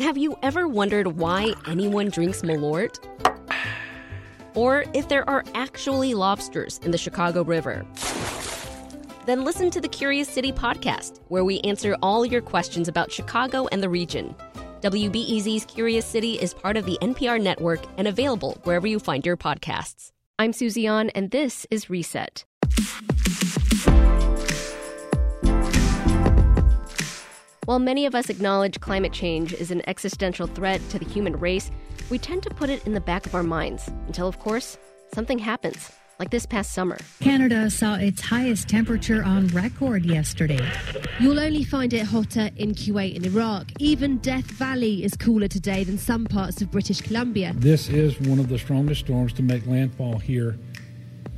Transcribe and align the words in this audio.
Have 0.00 0.16
you 0.16 0.34
ever 0.42 0.66
wondered 0.66 1.18
why 1.18 1.52
anyone 1.66 2.08
drinks 2.08 2.40
Malort? 2.40 2.98
Or 4.54 4.86
if 4.94 5.10
there 5.10 5.28
are 5.28 5.44
actually 5.54 6.14
lobsters 6.14 6.80
in 6.82 6.90
the 6.90 6.96
Chicago 6.96 7.44
River? 7.44 7.84
Then 9.26 9.44
listen 9.44 9.70
to 9.70 9.78
the 9.78 9.88
Curious 9.88 10.26
City 10.26 10.52
podcast, 10.52 11.20
where 11.28 11.44
we 11.44 11.60
answer 11.60 11.98
all 12.00 12.24
your 12.24 12.40
questions 12.40 12.88
about 12.88 13.12
Chicago 13.12 13.68
and 13.72 13.82
the 13.82 13.90
region. 13.90 14.34
WBEZ's 14.80 15.66
Curious 15.66 16.06
City 16.06 16.40
is 16.40 16.54
part 16.54 16.78
of 16.78 16.86
the 16.86 16.96
NPR 17.02 17.38
network 17.38 17.80
and 17.98 18.08
available 18.08 18.58
wherever 18.64 18.86
you 18.86 19.00
find 19.00 19.26
your 19.26 19.36
podcasts. 19.36 20.12
I'm 20.38 20.54
Susie 20.54 20.86
An, 20.86 21.10
and 21.10 21.30
this 21.30 21.66
is 21.70 21.90
Reset. 21.90 22.46
While 27.70 27.78
many 27.78 28.04
of 28.04 28.16
us 28.16 28.28
acknowledge 28.30 28.80
climate 28.80 29.12
change 29.12 29.52
is 29.52 29.70
an 29.70 29.80
existential 29.88 30.48
threat 30.48 30.80
to 30.88 30.98
the 30.98 31.04
human 31.04 31.36
race, 31.38 31.70
we 32.10 32.18
tend 32.18 32.42
to 32.42 32.50
put 32.50 32.68
it 32.68 32.84
in 32.84 32.94
the 32.94 33.00
back 33.00 33.26
of 33.26 33.34
our 33.36 33.44
minds 33.44 33.86
until, 34.08 34.26
of 34.26 34.40
course, 34.40 34.76
something 35.14 35.38
happens 35.38 35.92
like 36.18 36.30
this 36.30 36.46
past 36.46 36.72
summer. 36.72 36.98
Canada 37.20 37.70
saw 37.70 37.94
its 37.94 38.22
highest 38.22 38.68
temperature 38.68 39.22
on 39.22 39.46
record 39.46 40.04
yesterday. 40.04 40.68
You'll 41.20 41.38
only 41.38 41.62
find 41.62 41.92
it 41.92 42.06
hotter 42.06 42.50
in 42.56 42.74
Kuwait 42.74 43.14
and 43.14 43.24
Iraq. 43.24 43.70
Even 43.78 44.18
Death 44.18 44.50
Valley 44.50 45.04
is 45.04 45.16
cooler 45.16 45.46
today 45.46 45.84
than 45.84 45.96
some 45.96 46.24
parts 46.24 46.60
of 46.60 46.72
British 46.72 47.00
Columbia. 47.00 47.52
This 47.54 47.88
is 47.88 48.20
one 48.20 48.40
of 48.40 48.48
the 48.48 48.58
strongest 48.58 49.02
storms 49.02 49.32
to 49.34 49.44
make 49.44 49.64
landfall 49.68 50.18
here 50.18 50.58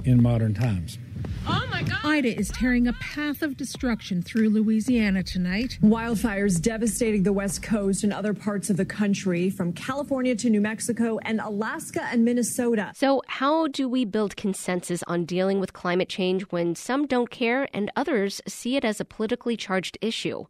in 0.06 0.22
modern 0.22 0.54
times. 0.54 0.96
Oh 1.46 1.66
my 1.70 1.82
God. 1.82 1.98
Ida 2.04 2.38
is 2.38 2.48
tearing 2.48 2.86
a 2.86 2.92
path 2.94 3.42
of 3.42 3.56
destruction 3.56 4.22
through 4.22 4.50
Louisiana 4.50 5.22
tonight. 5.22 5.78
Wildfires 5.82 6.60
devastating 6.60 7.22
the 7.24 7.32
West 7.32 7.62
Coast 7.62 8.04
and 8.04 8.12
other 8.12 8.32
parts 8.32 8.70
of 8.70 8.76
the 8.76 8.84
country, 8.84 9.50
from 9.50 9.72
California 9.72 10.36
to 10.36 10.50
New 10.50 10.60
Mexico 10.60 11.18
and 11.22 11.40
Alaska 11.40 12.02
and 12.12 12.24
Minnesota. 12.24 12.92
So, 12.94 13.22
how 13.26 13.66
do 13.66 13.88
we 13.88 14.04
build 14.04 14.36
consensus 14.36 15.02
on 15.06 15.24
dealing 15.24 15.58
with 15.58 15.72
climate 15.72 16.08
change 16.08 16.42
when 16.50 16.74
some 16.74 17.06
don't 17.06 17.30
care 17.30 17.68
and 17.74 17.90
others 17.96 18.40
see 18.46 18.76
it 18.76 18.84
as 18.84 19.00
a 19.00 19.04
politically 19.04 19.56
charged 19.56 19.98
issue? 20.00 20.44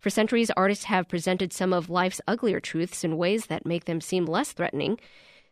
For 0.00 0.10
centuries, 0.10 0.50
artists 0.56 0.84
have 0.86 1.08
presented 1.08 1.52
some 1.52 1.72
of 1.72 1.88
life's 1.88 2.20
uglier 2.26 2.58
truths 2.58 3.04
in 3.04 3.16
ways 3.16 3.46
that 3.46 3.64
make 3.64 3.84
them 3.84 4.00
seem 4.00 4.24
less 4.24 4.50
threatening. 4.50 4.98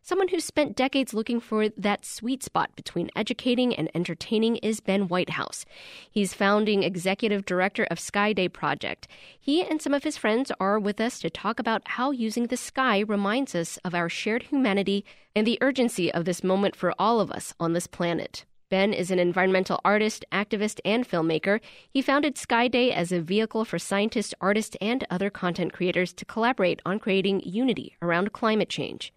Someone 0.03 0.29
who 0.29 0.41
spent 0.41 0.77
decades 0.77 1.13
looking 1.13 1.41
for 1.41 1.69
that 1.69 2.07
sweet 2.07 2.43
spot 2.43 2.75
between 2.75 3.11
educating 3.15 3.75
and 3.75 3.91
entertaining 3.95 4.57
is 4.57 4.81
Ben 4.81 5.09
Whitehouse. 5.09 5.67
He's 6.11 6.33
founding 6.33 6.83
executive 6.83 7.45
director 7.45 7.87
of 7.91 8.01
Sky 8.01 8.33
Day 8.33 8.49
Project. 8.49 9.07
He 9.39 9.63
and 9.63 9.81
some 9.81 9.93
of 9.93 10.03
his 10.03 10.17
friends 10.17 10.51
are 10.59 10.79
with 10.79 11.03
us 11.03 11.21
to 11.21 11.29
talk 11.29 11.61
about 11.61 11.83
how 11.85 12.13
using 12.13 12.47
the 12.47 12.57
sky 12.57 13.01
reminds 13.01 13.55
us 13.55 13.77
of 13.85 13.95
our 13.95 14.09
shared 14.09 14.45
humanity 14.45 15.05
and 15.37 15.47
the 15.47 15.59
urgency 15.61 16.11
of 16.13 16.25
this 16.25 16.43
moment 16.43 16.75
for 16.75 16.95
all 16.99 17.21
of 17.21 17.31
us 17.31 17.53
on 17.61 17.75
this 17.75 17.87
planet. 17.87 18.47
Ben 18.71 18.95
is 18.95 19.11
an 19.11 19.19
environmental 19.19 19.81
artist, 19.85 20.25
activist, 20.33 20.81
and 20.85 21.07
filmmaker. 21.07 21.61
He 21.91 22.01
founded 22.01 22.39
Sky 22.39 22.69
Day 22.69 22.91
as 22.91 23.13
a 23.13 23.21
vehicle 23.21 23.65
for 23.67 23.79
scientists, 23.79 24.33
artists, 24.41 24.77
and 24.81 25.05
other 25.11 25.29
content 25.29 25.73
creators 25.75 26.13
to 26.15 26.25
collaborate 26.25 26.81
on 26.87 27.01
creating 27.01 27.43
unity 27.45 27.97
around 28.01 28.33
climate 28.33 28.69
change. 28.69 29.13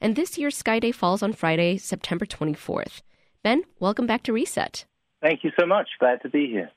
And 0.00 0.14
this 0.14 0.38
year's 0.38 0.56
Sky 0.56 0.78
Day 0.78 0.92
falls 0.92 1.22
on 1.22 1.32
Friday, 1.32 1.76
September 1.76 2.24
24th. 2.24 3.02
Ben, 3.42 3.62
welcome 3.80 4.06
back 4.06 4.22
to 4.24 4.32
Reset. 4.32 4.84
Thank 5.20 5.42
you 5.44 5.50
so 5.58 5.66
much. 5.66 5.88
Glad 5.98 6.22
to 6.22 6.28
be 6.28 6.46
here. 6.46 6.70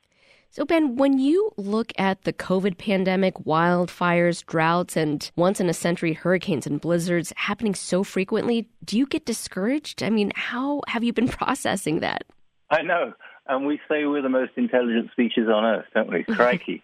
So, 0.50 0.66
Ben, 0.66 0.96
when 0.96 1.18
you 1.18 1.50
look 1.56 1.92
at 1.96 2.24
the 2.24 2.32
COVID 2.32 2.76
pandemic, 2.76 3.34
wildfires, 3.36 4.44
droughts, 4.44 4.96
and 4.98 5.30
once 5.34 5.60
in 5.60 5.70
a 5.70 5.74
century 5.74 6.12
hurricanes 6.12 6.66
and 6.66 6.78
blizzards 6.80 7.32
happening 7.36 7.74
so 7.74 8.04
frequently, 8.04 8.68
do 8.84 8.98
you 8.98 9.06
get 9.06 9.24
discouraged? 9.24 10.02
I 10.02 10.10
mean, 10.10 10.30
how 10.34 10.82
have 10.88 11.04
you 11.04 11.12
been 11.12 11.28
processing 11.40 12.00
that? 12.00 12.24
I 12.70 12.82
know. 12.82 13.14
And 13.46 13.66
we 13.66 13.80
say 13.88 14.04
we're 14.04 14.22
the 14.22 14.28
most 14.28 14.52
intelligent 14.56 15.10
species 15.12 15.46
on 15.48 15.64
Earth, 15.64 15.86
don't 15.94 16.10
we? 16.10 16.22
Crikey. 16.34 16.82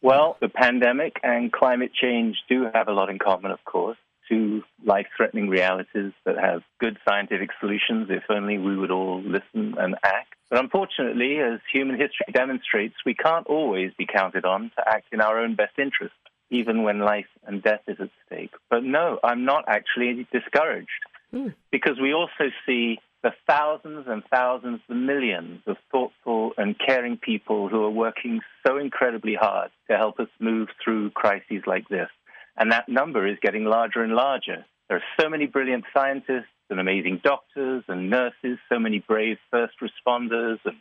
well, 0.00 0.38
the 0.40 0.48
pandemic 0.48 1.16
and 1.22 1.52
climate 1.52 1.92
change 1.92 2.36
do 2.48 2.66
have 2.72 2.88
a 2.88 2.92
lot 2.92 3.10
in 3.10 3.18
common, 3.18 3.50
of 3.50 3.62
course 3.64 3.98
two 4.28 4.62
life 4.84 5.06
threatening 5.16 5.48
realities 5.48 6.12
that 6.24 6.38
have 6.38 6.62
good 6.80 6.98
scientific 7.08 7.50
solutions 7.60 8.08
if 8.10 8.24
only 8.28 8.58
we 8.58 8.76
would 8.76 8.90
all 8.90 9.22
listen 9.22 9.74
and 9.78 9.96
act. 10.04 10.34
But 10.50 10.60
unfortunately, 10.60 11.38
as 11.40 11.60
human 11.72 11.96
history 11.96 12.32
demonstrates, 12.32 12.94
we 13.04 13.14
can't 13.14 13.46
always 13.46 13.92
be 13.98 14.06
counted 14.06 14.44
on 14.44 14.70
to 14.76 14.88
act 14.88 15.06
in 15.12 15.20
our 15.20 15.40
own 15.40 15.56
best 15.56 15.78
interest, 15.78 16.14
even 16.50 16.82
when 16.82 17.00
life 17.00 17.26
and 17.46 17.62
death 17.62 17.82
is 17.88 17.96
at 18.00 18.10
stake. 18.26 18.52
But 18.70 18.84
no, 18.84 19.18
I'm 19.24 19.44
not 19.44 19.64
actually 19.66 20.26
discouraged 20.32 20.88
mm. 21.32 21.54
because 21.72 21.98
we 22.00 22.12
also 22.14 22.50
see 22.64 22.98
the 23.22 23.32
thousands 23.48 24.06
and 24.06 24.22
thousands, 24.30 24.80
the 24.88 24.94
millions 24.94 25.60
of 25.66 25.76
thoughtful 25.90 26.52
and 26.56 26.76
caring 26.78 27.16
people 27.16 27.68
who 27.68 27.82
are 27.82 27.90
working 27.90 28.40
so 28.64 28.78
incredibly 28.78 29.34
hard 29.34 29.70
to 29.90 29.96
help 29.96 30.20
us 30.20 30.28
move 30.38 30.68
through 30.82 31.10
crises 31.10 31.62
like 31.66 31.88
this. 31.88 32.08
And 32.56 32.72
that 32.72 32.88
number 32.88 33.26
is 33.26 33.38
getting 33.42 33.64
larger 33.64 34.02
and 34.02 34.14
larger. 34.14 34.64
There 34.88 34.98
are 34.98 35.20
so 35.20 35.28
many 35.28 35.46
brilliant 35.46 35.84
scientists 35.92 36.46
and 36.70 36.80
amazing 36.80 37.20
doctors 37.22 37.84
and 37.88 38.10
nurses, 38.10 38.58
so 38.72 38.78
many 38.78 38.98
brave 38.98 39.38
first 39.50 39.74
responders 39.80 40.58
and 40.64 40.76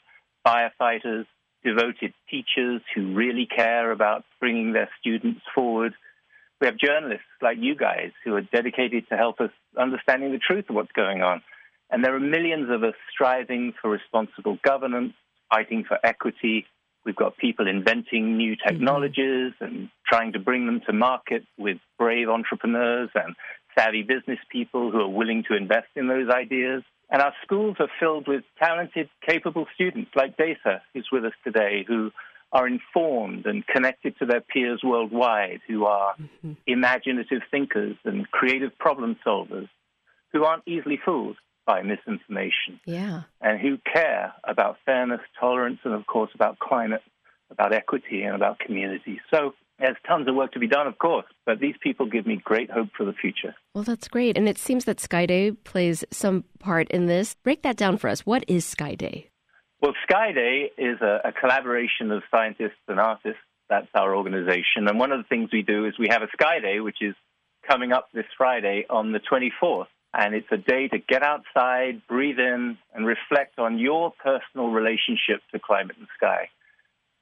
firefighters, 0.45 1.25
devoted 1.63 2.13
teachers 2.29 2.81
who 2.93 3.13
really 3.13 3.47
care 3.47 3.91
about 3.91 4.23
bringing 4.39 4.73
their 4.73 4.89
students 4.99 5.41
forward. 5.53 5.93
We 6.61 6.67
have 6.67 6.77
journalists 6.77 7.25
like 7.41 7.57
you 7.59 7.75
guys 7.75 8.11
who 8.23 8.35
are 8.35 8.41
dedicated 8.41 9.09
to 9.09 9.17
help 9.17 9.41
us 9.41 9.51
understanding 9.77 10.31
the 10.31 10.39
truth 10.39 10.65
of 10.69 10.75
what's 10.75 10.91
going 10.91 11.21
on. 11.21 11.41
And 11.89 12.03
there 12.03 12.15
are 12.15 12.19
millions 12.19 12.69
of 12.69 12.83
us 12.83 12.95
striving 13.11 13.73
for 13.81 13.89
responsible 13.89 14.57
governance, 14.63 15.13
fighting 15.49 15.83
for 15.87 15.99
equity, 16.03 16.65
We've 17.05 17.15
got 17.15 17.37
people 17.37 17.67
inventing 17.67 18.37
new 18.37 18.53
mm-hmm. 18.53 18.67
technologies 18.67 19.53
mm-hmm. 19.53 19.63
and 19.63 19.89
trying 20.07 20.33
to 20.33 20.39
bring 20.39 20.65
them 20.65 20.81
to 20.87 20.93
market 20.93 21.43
with 21.57 21.77
brave 21.97 22.29
entrepreneurs 22.29 23.09
and 23.15 23.35
savvy 23.77 24.03
business 24.03 24.39
people 24.51 24.91
who 24.91 24.99
are 24.99 25.09
willing 25.09 25.43
to 25.49 25.55
invest 25.55 25.87
in 25.95 26.07
those 26.07 26.29
ideas. 26.29 26.83
And 27.09 27.21
our 27.21 27.33
schools 27.43 27.77
are 27.79 27.89
filled 27.99 28.27
with 28.27 28.43
talented, 28.57 29.09
capable 29.27 29.67
students 29.75 30.11
like 30.15 30.37
Desa, 30.37 30.81
who's 30.93 31.07
with 31.11 31.25
us 31.25 31.33
today, 31.43 31.85
who 31.87 32.11
are 32.51 32.67
informed 32.67 33.45
and 33.45 33.67
connected 33.67 34.17
to 34.17 34.25
their 34.25 34.41
peers 34.41 34.81
worldwide, 34.83 35.59
who 35.67 35.85
are 35.85 36.15
mm-hmm. 36.15 36.53
imaginative 36.65 37.41
thinkers 37.51 37.95
and 38.05 38.29
creative 38.31 38.75
problem 38.79 39.17
solvers, 39.25 39.69
who 40.31 40.43
aren't 40.43 40.63
easily 40.65 40.99
fooled 41.03 41.37
by 41.65 41.81
misinformation. 41.81 42.79
Yeah. 42.85 43.23
And 43.41 43.59
who 43.59 43.77
care 43.91 44.33
about 44.43 44.77
fairness, 44.85 45.21
tolerance, 45.39 45.79
and 45.83 45.93
of 45.93 46.05
course 46.07 46.31
about 46.35 46.59
climate, 46.59 47.01
about 47.49 47.73
equity, 47.73 48.23
and 48.23 48.35
about 48.35 48.59
community. 48.59 49.19
So 49.33 49.53
there's 49.79 49.97
tons 50.07 50.27
of 50.27 50.35
work 50.35 50.53
to 50.53 50.59
be 50.59 50.67
done, 50.67 50.87
of 50.87 50.97
course, 50.97 51.25
but 51.45 51.59
these 51.59 51.75
people 51.81 52.05
give 52.05 52.25
me 52.25 52.39
great 52.43 52.71
hope 52.71 52.89
for 52.95 53.05
the 53.05 53.13
future. 53.13 53.55
Well, 53.73 53.83
that's 53.83 54.07
great. 54.07 54.37
And 54.37 54.47
it 54.47 54.57
seems 54.57 54.85
that 54.85 54.99
Sky 54.99 55.25
Day 55.25 55.51
plays 55.51 56.05
some 56.11 56.45
part 56.59 56.89
in 56.89 57.07
this. 57.07 57.35
Break 57.43 57.63
that 57.63 57.75
down 57.75 57.97
for 57.97 58.09
us. 58.09 58.25
What 58.25 58.45
is 58.47 58.65
Sky 58.65 58.95
Day? 58.95 59.29
Well, 59.81 59.93
Sky 60.07 60.31
Day 60.31 60.71
is 60.77 61.01
a, 61.01 61.19
a 61.25 61.31
collaboration 61.31 62.11
of 62.11 62.23
scientists 62.31 62.79
and 62.87 62.99
artists. 62.99 63.41
That's 63.69 63.87
our 63.95 64.15
organization. 64.15 64.87
And 64.87 64.97
one 64.97 65.11
of 65.11 65.19
the 65.19 65.27
things 65.27 65.49
we 65.51 65.63
do 65.63 65.85
is 65.85 65.93
we 65.99 66.07
have 66.09 66.21
a 66.21 66.29
Sky 66.33 66.59
Day, 66.59 66.79
which 66.79 66.97
is 67.01 67.15
coming 67.67 67.91
up 67.91 68.09
this 68.13 68.25
Friday 68.37 68.85
on 68.89 69.11
the 69.11 69.19
24th. 69.19 69.87
And 70.17 70.33
it's 70.33 70.47
a 70.51 70.57
day 70.57 70.87
to 70.87 70.97
get 70.97 71.23
outside, 71.23 72.01
breathe 72.07 72.39
in, 72.39 72.77
and 72.93 73.05
reflect 73.05 73.59
on 73.59 73.77
your 73.79 74.13
personal 74.23 74.69
relationship 74.69 75.41
to 75.51 75.59
climate 75.59 75.97
and 75.99 76.07
sky. 76.15 76.49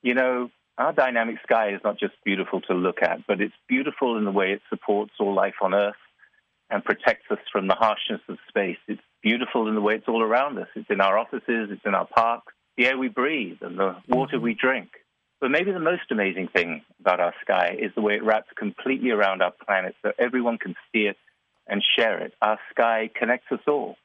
You 0.03 0.13
know, 0.13 0.51
our 0.77 0.93
dynamic 0.93 1.37
sky 1.43 1.73
is 1.73 1.81
not 1.83 1.99
just 1.99 2.13
beautiful 2.23 2.61
to 2.61 2.73
look 2.73 3.01
at, 3.01 3.25
but 3.27 3.41
it's 3.41 3.55
beautiful 3.67 4.17
in 4.17 4.25
the 4.25 4.31
way 4.31 4.51
it 4.51 4.61
supports 4.69 5.13
all 5.19 5.33
life 5.33 5.55
on 5.61 5.73
Earth 5.73 5.95
and 6.69 6.83
protects 6.83 7.25
us 7.31 7.39
from 7.51 7.67
the 7.67 7.75
harshness 7.75 8.21
of 8.29 8.37
space. 8.47 8.77
It's 8.87 9.01
beautiful 9.23 9.67
in 9.67 9.75
the 9.75 9.81
way 9.81 9.95
it's 9.95 10.07
all 10.07 10.21
around 10.21 10.59
us. 10.59 10.67
It's 10.75 10.89
in 10.89 11.01
our 11.01 11.17
offices, 11.17 11.69
it's 11.71 11.85
in 11.85 11.95
our 11.95 12.07
parks, 12.07 12.53
the 12.77 12.85
air 12.85 12.97
we 12.97 13.07
breathe, 13.07 13.57
and 13.61 13.77
the 13.77 13.95
water 14.07 14.39
we 14.39 14.53
drink. 14.53 14.89
But 15.41 15.51
maybe 15.51 15.71
the 15.71 15.79
most 15.79 16.11
amazing 16.11 16.47
thing 16.47 16.83
about 16.99 17.19
our 17.19 17.33
sky 17.41 17.75
is 17.79 17.91
the 17.95 18.01
way 18.01 18.15
it 18.15 18.23
wraps 18.23 18.49
completely 18.55 19.11
around 19.11 19.41
our 19.41 19.51
planet 19.65 19.95
so 20.01 20.11
everyone 20.17 20.57
can 20.57 20.75
see 20.91 21.05
it 21.05 21.17
and 21.67 21.83
share 21.97 22.19
it. 22.19 22.33
Our 22.41 22.59
sky 22.71 23.09
connects 23.17 23.51
us 23.51 23.61
all 23.67 23.95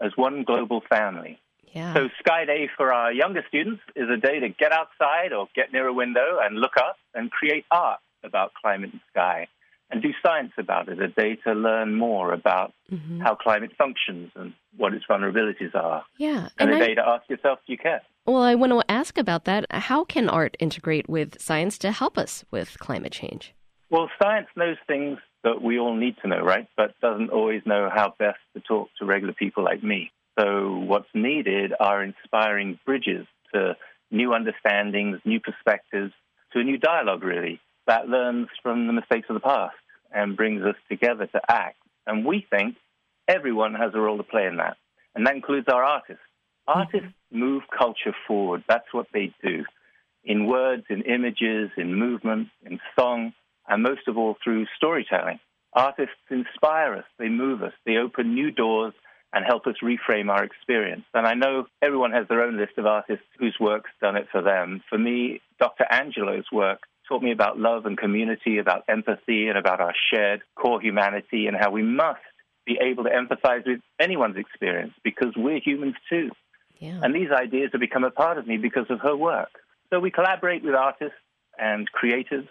as 0.00 0.12
one 0.16 0.44
global 0.44 0.82
family. 0.88 1.38
Yeah. 1.72 1.94
So 1.94 2.08
Sky 2.20 2.44
Day 2.44 2.68
for 2.76 2.92
our 2.92 3.12
younger 3.12 3.44
students 3.48 3.82
is 3.94 4.08
a 4.08 4.16
day 4.16 4.40
to 4.40 4.48
get 4.48 4.72
outside 4.72 5.32
or 5.32 5.48
get 5.54 5.72
near 5.72 5.86
a 5.86 5.92
window 5.92 6.38
and 6.42 6.56
look 6.56 6.76
up 6.76 6.96
and 7.14 7.30
create 7.30 7.64
art 7.70 8.00
about 8.24 8.52
climate 8.54 8.90
and 8.92 9.00
sky 9.10 9.48
and 9.90 10.02
do 10.02 10.10
science 10.22 10.52
about 10.58 10.88
it, 10.88 11.00
a 11.00 11.08
day 11.08 11.36
to 11.44 11.52
learn 11.52 11.94
more 11.94 12.32
about 12.32 12.72
mm-hmm. 12.90 13.20
how 13.20 13.34
climate 13.34 13.72
functions 13.78 14.30
and 14.34 14.52
what 14.76 14.92
its 14.92 15.04
vulnerabilities 15.10 15.74
are. 15.74 16.04
Yeah. 16.18 16.48
And, 16.58 16.70
and 16.70 16.72
a 16.72 16.76
I, 16.76 16.88
day 16.88 16.94
to 16.94 17.06
ask 17.06 17.28
yourself, 17.28 17.60
do 17.66 17.72
you 17.72 17.78
care? 17.78 18.02
Well, 18.26 18.42
I 18.42 18.54
want 18.54 18.72
to 18.72 18.82
ask 18.90 19.16
about 19.16 19.44
that. 19.46 19.64
How 19.70 20.04
can 20.04 20.28
art 20.28 20.56
integrate 20.60 21.08
with 21.08 21.40
science 21.40 21.78
to 21.78 21.92
help 21.92 22.18
us 22.18 22.44
with 22.50 22.78
climate 22.78 23.12
change? 23.12 23.54
Well, 23.90 24.10
science 24.22 24.48
knows 24.54 24.76
things 24.86 25.18
that 25.44 25.62
we 25.62 25.78
all 25.78 25.94
need 25.94 26.16
to 26.22 26.28
know, 26.28 26.40
right? 26.40 26.66
But 26.76 26.98
doesn't 27.00 27.30
always 27.30 27.62
know 27.64 27.88
how 27.92 28.14
best 28.18 28.38
to 28.54 28.60
talk 28.60 28.88
to 28.98 29.04
regular 29.04 29.34
people 29.34 29.64
like 29.64 29.82
me. 29.82 30.10
So 30.38 30.78
what's 30.78 31.08
needed 31.14 31.72
are 31.78 32.02
inspiring 32.02 32.78
bridges 32.84 33.26
to 33.54 33.76
new 34.10 34.34
understandings, 34.34 35.20
new 35.24 35.40
perspectives, 35.40 36.12
to 36.52 36.60
a 36.60 36.64
new 36.64 36.78
dialogue, 36.78 37.22
really, 37.22 37.60
that 37.86 38.08
learns 38.08 38.48
from 38.62 38.86
the 38.86 38.92
mistakes 38.92 39.26
of 39.28 39.34
the 39.34 39.40
past 39.40 39.76
and 40.12 40.36
brings 40.36 40.62
us 40.62 40.76
together 40.88 41.26
to 41.26 41.40
act. 41.48 41.78
And 42.06 42.24
we 42.24 42.46
think 42.48 42.76
everyone 43.26 43.74
has 43.74 43.92
a 43.94 44.00
role 44.00 44.16
to 44.16 44.22
play 44.22 44.46
in 44.46 44.56
that. 44.56 44.76
And 45.14 45.26
that 45.26 45.34
includes 45.34 45.66
our 45.68 45.82
artists. 45.82 46.22
Artists 46.66 47.06
mm-hmm. 47.06 47.38
move 47.38 47.62
culture 47.76 48.14
forward. 48.26 48.64
That's 48.68 48.92
what 48.92 49.06
they 49.12 49.32
do. 49.42 49.64
In 50.24 50.46
words, 50.46 50.84
in 50.90 51.02
images, 51.02 51.70
in 51.76 51.94
movement, 51.94 52.48
in 52.64 52.78
song, 52.98 53.32
and 53.68 53.82
most 53.82 54.08
of 54.08 54.16
all 54.16 54.36
through 54.42 54.66
storytelling. 54.76 55.38
Artists 55.72 56.14
inspire 56.30 56.94
us, 56.94 57.04
they 57.18 57.28
move 57.28 57.62
us, 57.62 57.72
they 57.84 57.96
open 57.96 58.34
new 58.34 58.50
doors 58.50 58.94
and 59.32 59.44
help 59.44 59.66
us 59.66 59.74
reframe 59.82 60.30
our 60.30 60.42
experience. 60.42 61.04
And 61.12 61.26
I 61.26 61.34
know 61.34 61.66
everyone 61.82 62.12
has 62.12 62.26
their 62.28 62.42
own 62.42 62.56
list 62.56 62.78
of 62.78 62.86
artists 62.86 63.26
whose 63.38 63.56
work's 63.60 63.90
done 64.00 64.16
it 64.16 64.28
for 64.32 64.40
them. 64.40 64.82
For 64.88 64.98
me, 64.98 65.40
Dr. 65.60 65.84
Angelou's 65.90 66.50
work 66.50 66.80
taught 67.06 67.22
me 67.22 67.32
about 67.32 67.58
love 67.58 67.86
and 67.86 67.96
community, 67.96 68.58
about 68.58 68.84
empathy, 68.88 69.48
and 69.48 69.58
about 69.58 69.80
our 69.80 69.94
shared 70.12 70.42
core 70.54 70.80
humanity, 70.80 71.46
and 71.46 71.56
how 71.56 71.70
we 71.70 71.82
must 71.82 72.20
be 72.66 72.78
able 72.80 73.04
to 73.04 73.10
empathize 73.10 73.66
with 73.66 73.80
anyone's 74.00 74.36
experience 74.36 74.92
because 75.02 75.34
we're 75.36 75.60
humans 75.60 75.94
too. 76.08 76.30
Yeah. 76.78 77.00
And 77.02 77.14
these 77.14 77.30
ideas 77.30 77.70
have 77.72 77.80
become 77.80 78.04
a 78.04 78.10
part 78.10 78.38
of 78.38 78.46
me 78.46 78.56
because 78.56 78.86
of 78.90 79.00
her 79.00 79.16
work. 79.16 79.50
So 79.90 80.00
we 80.00 80.10
collaborate 80.10 80.62
with 80.62 80.74
artists 80.74 81.16
and 81.58 81.90
creators 81.90 82.46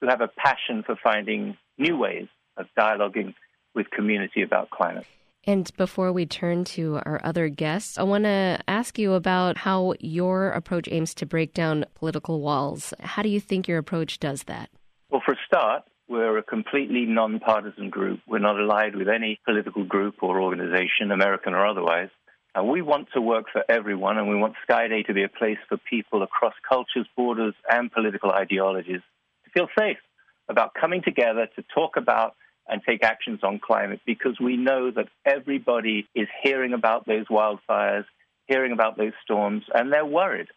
who 0.00 0.08
have 0.08 0.20
a 0.20 0.28
passion 0.28 0.82
for 0.84 0.96
finding 1.02 1.56
new 1.78 1.96
ways 1.96 2.26
of 2.56 2.66
dialoguing 2.78 3.34
with 3.74 3.90
community 3.90 4.42
about 4.42 4.70
climate. 4.70 5.06
And 5.44 5.70
before 5.76 6.12
we 6.12 6.26
turn 6.26 6.64
to 6.64 7.00
our 7.06 7.20
other 7.24 7.48
guests, 7.48 7.96
I 7.96 8.02
want 8.02 8.24
to 8.24 8.58
ask 8.68 8.98
you 8.98 9.14
about 9.14 9.56
how 9.58 9.94
your 9.98 10.50
approach 10.50 10.86
aims 10.90 11.14
to 11.14 11.26
break 11.26 11.54
down 11.54 11.86
political 11.94 12.40
walls. 12.40 12.92
How 13.00 13.22
do 13.22 13.30
you 13.30 13.40
think 13.40 13.66
your 13.66 13.78
approach 13.78 14.20
does 14.20 14.44
that? 14.44 14.68
Well, 15.10 15.22
for 15.24 15.32
a 15.32 15.38
start, 15.46 15.84
we're 16.08 16.36
a 16.36 16.42
completely 16.42 17.06
nonpartisan 17.06 17.88
group. 17.88 18.20
We're 18.28 18.38
not 18.38 18.60
allied 18.60 18.96
with 18.96 19.08
any 19.08 19.40
political 19.46 19.84
group 19.84 20.16
or 20.22 20.42
organization, 20.42 21.10
American 21.10 21.54
or 21.54 21.66
otherwise. 21.66 22.10
And 22.54 22.68
we 22.68 22.82
want 22.82 23.08
to 23.14 23.20
work 23.20 23.46
for 23.50 23.64
everyone, 23.68 24.18
and 24.18 24.28
we 24.28 24.34
want 24.34 24.56
Skyday 24.68 25.06
to 25.06 25.14
be 25.14 25.22
a 25.22 25.28
place 25.28 25.58
for 25.68 25.78
people 25.88 26.22
across 26.22 26.54
cultures, 26.68 27.06
borders, 27.16 27.54
and 27.70 27.90
political 27.90 28.30
ideologies 28.30 29.00
feel 29.52 29.68
safe 29.78 29.98
about 30.48 30.74
coming 30.74 31.02
together 31.02 31.48
to 31.56 31.64
talk 31.74 31.96
about 31.96 32.34
and 32.68 32.82
take 32.86 33.02
actions 33.02 33.40
on 33.42 33.58
climate 33.58 34.00
because 34.06 34.38
we 34.40 34.56
know 34.56 34.90
that 34.90 35.08
everybody 35.24 36.06
is 36.14 36.28
hearing 36.42 36.72
about 36.72 37.06
those 37.06 37.26
wildfires, 37.26 38.04
hearing 38.46 38.72
about 38.72 38.96
those 38.96 39.12
storms, 39.24 39.64
and 39.74 39.92
they're 39.92 40.06
worried. 40.06 40.48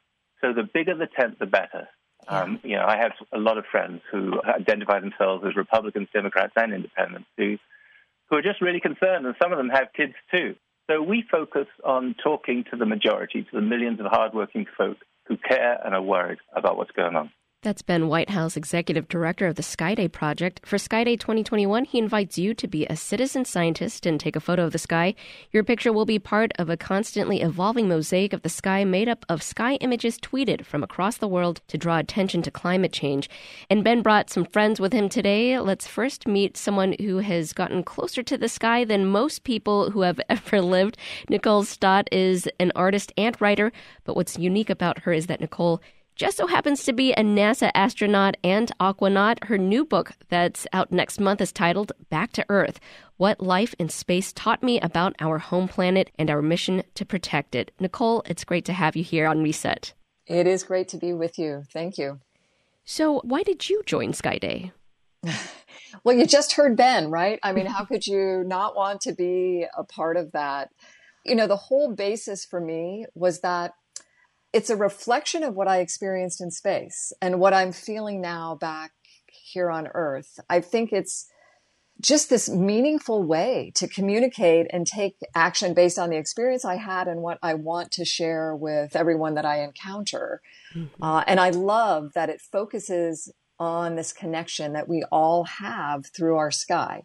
So 0.41 0.53
the 0.53 0.63
bigger 0.63 0.95
the 0.95 1.07
tent, 1.07 1.39
the 1.39 1.45
better. 1.45 1.87
Um, 2.27 2.59
you 2.63 2.77
know, 2.77 2.85
I 2.85 2.97
have 2.97 3.11
a 3.33 3.37
lot 3.37 3.57
of 3.57 3.65
friends 3.65 4.01
who 4.11 4.41
identify 4.43 4.99
themselves 4.99 5.43
as 5.45 5.55
Republicans, 5.55 6.07
Democrats, 6.13 6.53
and 6.55 6.73
Independents 6.73 7.27
who, 7.37 7.57
who 8.29 8.37
are 8.37 8.41
just 8.41 8.61
really 8.61 8.79
concerned, 8.79 9.25
and 9.25 9.35
some 9.41 9.51
of 9.51 9.57
them 9.57 9.69
have 9.69 9.87
kids 9.95 10.13
too. 10.33 10.55
So 10.89 11.01
we 11.01 11.23
focus 11.29 11.67
on 11.83 12.15
talking 12.21 12.65
to 12.71 12.77
the 12.77 12.85
majority, 12.85 13.43
to 13.43 13.49
the 13.53 13.61
millions 13.61 13.99
of 13.99 14.05
hardworking 14.07 14.65
folk 14.77 14.97
who 15.27 15.37
care 15.37 15.79
and 15.83 15.95
are 15.95 16.01
worried 16.01 16.39
about 16.53 16.77
what's 16.77 16.91
going 16.91 17.15
on. 17.15 17.31
That's 17.63 17.81
Ben 17.81 18.09
Whitehouse, 18.09 18.57
Executive 18.57 19.07
Director 19.07 19.47
of 19.47 19.55
the 19.55 19.61
Skyday 19.61 20.11
Project. 20.11 20.59
For 20.65 20.75
Skyday 20.75 21.17
2021, 21.17 21.85
he 21.85 21.97
invites 21.97 22.37
you 22.37 22.53
to 22.53 22.67
be 22.67 22.85
a 22.85 22.97
citizen 22.97 23.45
scientist 23.45 24.05
and 24.05 24.19
take 24.19 24.35
a 24.35 24.41
photo 24.41 24.65
of 24.65 24.73
the 24.73 24.77
sky. 24.77 25.15
Your 25.51 25.63
picture 25.63 25.93
will 25.93 26.03
be 26.03 26.19
part 26.19 26.51
of 26.59 26.69
a 26.69 26.75
constantly 26.75 27.39
evolving 27.39 27.87
mosaic 27.87 28.33
of 28.33 28.41
the 28.41 28.49
sky 28.49 28.83
made 28.83 29.07
up 29.07 29.25
of 29.29 29.41
sky 29.41 29.75
images 29.75 30.19
tweeted 30.19 30.65
from 30.65 30.83
across 30.83 31.15
the 31.15 31.27
world 31.27 31.61
to 31.69 31.77
draw 31.77 31.99
attention 31.99 32.41
to 32.41 32.51
climate 32.51 32.91
change. 32.91 33.29
And 33.69 33.81
Ben 33.81 34.01
brought 34.01 34.29
some 34.29 34.43
friends 34.43 34.81
with 34.81 34.91
him 34.91 35.07
today. 35.07 35.57
Let's 35.57 35.87
first 35.87 36.27
meet 36.27 36.57
someone 36.57 36.95
who 36.99 37.19
has 37.19 37.53
gotten 37.53 37.81
closer 37.81 38.23
to 38.23 38.37
the 38.37 38.49
sky 38.49 38.83
than 38.83 39.05
most 39.05 39.45
people 39.45 39.89
who 39.89 40.01
have 40.01 40.19
ever 40.29 40.59
lived. 40.59 40.97
Nicole 41.29 41.63
Stott 41.63 42.09
is 42.11 42.49
an 42.59 42.73
artist 42.75 43.13
and 43.17 43.39
writer, 43.39 43.71
but 44.03 44.17
what's 44.17 44.37
unique 44.37 44.69
about 44.69 45.03
her 45.03 45.13
is 45.13 45.27
that 45.27 45.39
Nicole 45.39 45.81
just 46.15 46.37
so 46.37 46.47
happens 46.47 46.83
to 46.83 46.93
be 46.93 47.11
a 47.13 47.21
NASA 47.21 47.71
astronaut 47.73 48.37
and 48.43 48.71
aquanaut. 48.79 49.43
Her 49.45 49.57
new 49.57 49.83
book 49.83 50.11
that's 50.29 50.67
out 50.73 50.91
next 50.91 51.19
month 51.19 51.41
is 51.41 51.51
titled 51.51 51.91
Back 52.09 52.31
to 52.33 52.45
Earth 52.49 52.79
What 53.17 53.41
Life 53.41 53.73
in 53.79 53.89
Space 53.89 54.31
Taught 54.31 54.61
Me 54.61 54.79
About 54.79 55.15
Our 55.19 55.39
Home 55.39 55.67
Planet 55.67 56.11
and 56.19 56.29
Our 56.29 56.41
Mission 56.41 56.83
to 56.95 57.05
Protect 57.05 57.55
It. 57.55 57.71
Nicole, 57.79 58.21
it's 58.25 58.43
great 58.43 58.65
to 58.65 58.73
have 58.73 58.95
you 58.95 59.03
here 59.03 59.27
on 59.27 59.41
Reset. 59.41 59.93
It 60.27 60.47
is 60.47 60.63
great 60.63 60.87
to 60.89 60.97
be 60.97 61.13
with 61.13 61.37
you. 61.37 61.63
Thank 61.71 61.97
you. 61.97 62.19
So, 62.85 63.21
why 63.23 63.43
did 63.43 63.69
you 63.69 63.81
join 63.85 64.11
Skyday? 64.11 64.71
well, 66.03 66.15
you 66.15 66.25
just 66.25 66.53
heard 66.53 66.75
Ben, 66.75 67.09
right? 67.09 67.39
I 67.43 67.53
mean, 67.53 67.65
how 67.65 67.85
could 67.85 68.05
you 68.05 68.43
not 68.45 68.75
want 68.75 69.01
to 69.01 69.13
be 69.13 69.65
a 69.75 69.83
part 69.83 70.17
of 70.17 70.31
that? 70.33 70.69
You 71.25 71.35
know, 71.35 71.47
the 71.47 71.55
whole 71.55 71.93
basis 71.93 72.45
for 72.45 72.59
me 72.59 73.05
was 73.15 73.39
that 73.41 73.73
it's 74.53 74.69
a 74.69 74.77
reflection 74.77 75.43
of 75.43 75.55
what 75.55 75.67
I 75.67 75.79
experienced 75.79 76.39
in 76.39 76.51
space 76.51 77.11
and 77.21 77.39
what 77.39 77.53
I'm 77.53 77.71
feeling 77.71 78.21
now 78.21 78.55
back 78.55 78.91
here 79.27 79.69
on 79.71 79.87
Earth. 79.93 80.39
I 80.49 80.61
think 80.61 80.93
it's 80.93 81.27
just 81.99 82.29
this 82.29 82.49
meaningful 82.49 83.23
way 83.23 83.71
to 83.75 83.87
communicate 83.87 84.67
and 84.71 84.85
take 84.85 85.15
action 85.35 85.73
based 85.73 85.97
on 85.97 86.09
the 86.09 86.17
experience 86.17 86.65
I 86.65 86.75
had 86.75 87.07
and 87.07 87.21
what 87.21 87.39
I 87.41 87.53
want 87.53 87.91
to 87.93 88.05
share 88.05 88.55
with 88.55 88.95
everyone 88.95 89.35
that 89.35 89.45
I 89.45 89.63
encounter. 89.63 90.41
Mm-hmm. 90.75 91.03
Uh, 91.03 91.23
and 91.27 91.39
I 91.39 91.49
love 91.49 92.13
that 92.13 92.29
it 92.29 92.41
focuses 92.41 93.31
on 93.59 93.95
this 93.95 94.11
connection 94.11 94.73
that 94.73 94.89
we 94.89 95.03
all 95.11 95.45
have 95.45 96.07
through 96.07 96.35
our 96.35 96.51
sky. 96.51 97.03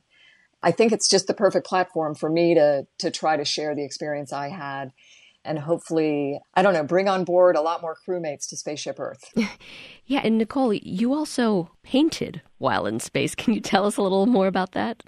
I 0.62 0.72
think 0.72 0.92
it's 0.92 1.08
just 1.08 1.26
the 1.26 1.34
perfect 1.34 1.66
platform 1.66 2.14
for 2.14 2.28
me 2.28 2.54
to 2.54 2.86
to 2.98 3.10
try 3.10 3.36
to 3.36 3.44
share 3.44 3.74
the 3.74 3.84
experience 3.84 4.32
I 4.32 4.48
had 4.48 4.92
and 5.48 5.58
hopefully, 5.58 6.38
I 6.54 6.62
don't 6.62 6.74
know, 6.74 6.84
bring 6.84 7.08
on 7.08 7.24
board 7.24 7.56
a 7.56 7.60
lot 7.60 7.82
more 7.82 7.96
crewmates 8.06 8.48
to 8.50 8.56
Spaceship 8.56 9.00
Earth. 9.00 9.24
yeah, 10.06 10.20
and 10.22 10.38
Nicole, 10.38 10.74
you 10.74 11.14
also 11.14 11.70
painted 11.82 12.42
while 12.58 12.86
in 12.86 13.00
space. 13.00 13.34
Can 13.34 13.54
you 13.54 13.60
tell 13.60 13.86
us 13.86 13.96
a 13.96 14.02
little 14.02 14.26
more 14.26 14.46
about 14.46 14.72
that? 14.72 15.02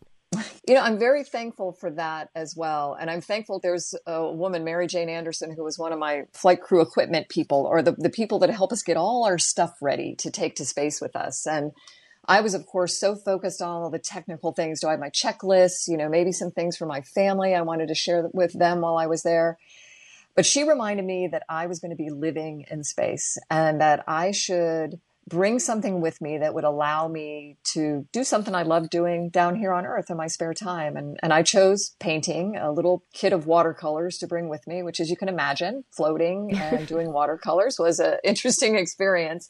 You 0.67 0.75
know, 0.75 0.83
I'm 0.83 0.99
very 0.99 1.25
thankful 1.25 1.73
for 1.73 1.91
that 1.91 2.29
as 2.37 2.55
well. 2.57 2.97
And 2.99 3.11
I'm 3.11 3.21
thankful 3.21 3.59
there's 3.59 3.95
a 4.07 4.31
woman, 4.33 4.63
Mary 4.63 4.87
Jane 4.87 5.09
Anderson, 5.09 5.53
who 5.55 5.65
was 5.65 5.77
one 5.77 5.93
of 5.93 5.99
my 5.99 6.23
flight 6.33 6.61
crew 6.61 6.81
equipment 6.81 7.29
people 7.29 7.67
or 7.69 7.83
the, 7.83 7.93
the 7.99 8.11
people 8.11 8.39
that 8.41 8.51
help 8.51 8.73
us 8.73 8.85
get 8.85 8.97
all 8.97 9.25
our 9.25 9.39
stuff 9.39 9.73
ready 9.83 10.15
to 10.19 10.31
take 10.31 10.55
to 10.57 10.65
space 10.65 11.01
with 11.01 11.17
us. 11.17 11.47
And 11.49 11.73
I 12.27 12.43
was, 12.43 12.55
of 12.55 12.65
course, 12.67 13.01
so 13.01 13.17
focused 13.17 13.61
on 13.61 13.83
all 13.83 13.91
the 13.91 13.99
technical 13.99 14.53
things. 14.53 14.81
Do 14.81 14.87
I 14.87 14.93
have 14.93 15.01
my 15.01 15.11
checklists? 15.11 15.89
You 15.89 15.97
know, 15.97 16.09
maybe 16.09 16.31
some 16.31 16.53
things 16.53 16.77
for 16.77 16.87
my 16.87 17.01
family 17.01 17.55
I 17.55 17.63
wanted 17.63 17.89
to 17.89 17.95
share 17.97 18.29
with 18.33 18.53
them 18.53 18.83
while 18.83 18.97
I 18.97 19.07
was 19.07 19.23
there. 19.23 19.59
But 20.35 20.47
she 20.47 20.63
reminded 20.63 21.05
me 21.05 21.29
that 21.29 21.43
I 21.49 21.67
was 21.67 21.81
going 21.81 21.91
to 21.91 21.97
be 21.97 22.11
living 22.11 22.65
in 22.71 22.85
space 22.85 23.37
and 23.51 23.81
that 23.81 24.05
I 24.07 24.31
should 24.31 25.01
bring 25.29 25.59
something 25.59 26.01
with 26.01 26.21
me 26.21 26.39
that 26.39 26.55
would 26.55 26.65
allow 26.65 27.07
me 27.09 27.57
to 27.63 28.07
do 28.13 28.25
something 28.25 28.55
I 28.55 28.63
love 28.63 28.91
doing 28.91 29.31
down 29.31 29.55
here 29.55 29.73
on 29.73 29.87
Earth 29.87 30.11
in 30.11 30.17
my 30.17 30.27
spare 30.27 30.55
time. 30.55 30.97
And, 30.97 31.19
and 31.23 31.33
I 31.33 31.43
chose 31.43 31.95
painting, 32.01 32.57
a 32.57 32.73
little 32.73 33.05
kit 33.15 33.33
of 33.33 33.47
watercolors 33.47 34.19
to 34.19 34.27
bring 34.27 34.49
with 34.49 34.67
me, 34.67 34.83
which, 34.83 34.99
as 34.99 35.09
you 35.09 35.17
can 35.17 35.29
imagine, 35.29 35.85
floating 35.91 36.53
and 36.57 36.87
doing 36.87 37.13
watercolors 37.13 37.79
was 37.79 38.01
an 38.01 38.19
interesting 38.25 38.77
experience. 38.77 39.49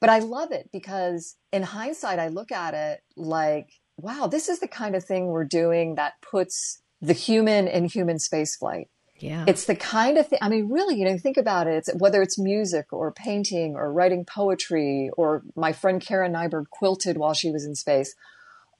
But 0.00 0.10
I 0.10 0.18
love 0.18 0.52
it 0.52 0.70
because 0.72 1.36
in 1.52 1.62
hindsight, 1.62 2.18
I 2.18 2.28
look 2.28 2.52
at 2.52 2.74
it 2.74 3.00
like, 3.16 3.70
wow, 3.96 4.26
this 4.26 4.48
is 4.48 4.60
the 4.60 4.68
kind 4.68 4.94
of 4.94 5.04
thing 5.04 5.28
we're 5.28 5.44
doing 5.44 5.94
that 5.94 6.20
puts 6.20 6.82
the 7.00 7.14
human 7.14 7.66
in 7.66 7.86
human 7.86 8.18
spaceflight. 8.18 8.88
Yeah. 9.18 9.44
It's 9.46 9.64
the 9.64 9.76
kind 9.76 10.18
of 10.18 10.28
thing, 10.28 10.38
I 10.42 10.48
mean, 10.48 10.68
really, 10.68 10.96
you 10.96 11.04
know, 11.04 11.16
think 11.18 11.36
about 11.36 11.66
it. 11.66 11.74
It's 11.74 11.94
whether 11.94 12.22
it's 12.22 12.38
music 12.38 12.92
or 12.92 13.12
painting 13.12 13.74
or 13.74 13.92
writing 13.92 14.24
poetry 14.24 15.10
or 15.16 15.42
my 15.54 15.72
friend 15.72 16.00
Karen 16.00 16.32
Nyberg 16.32 16.68
quilted 16.70 17.16
while 17.16 17.34
she 17.34 17.50
was 17.50 17.64
in 17.64 17.74
space. 17.74 18.14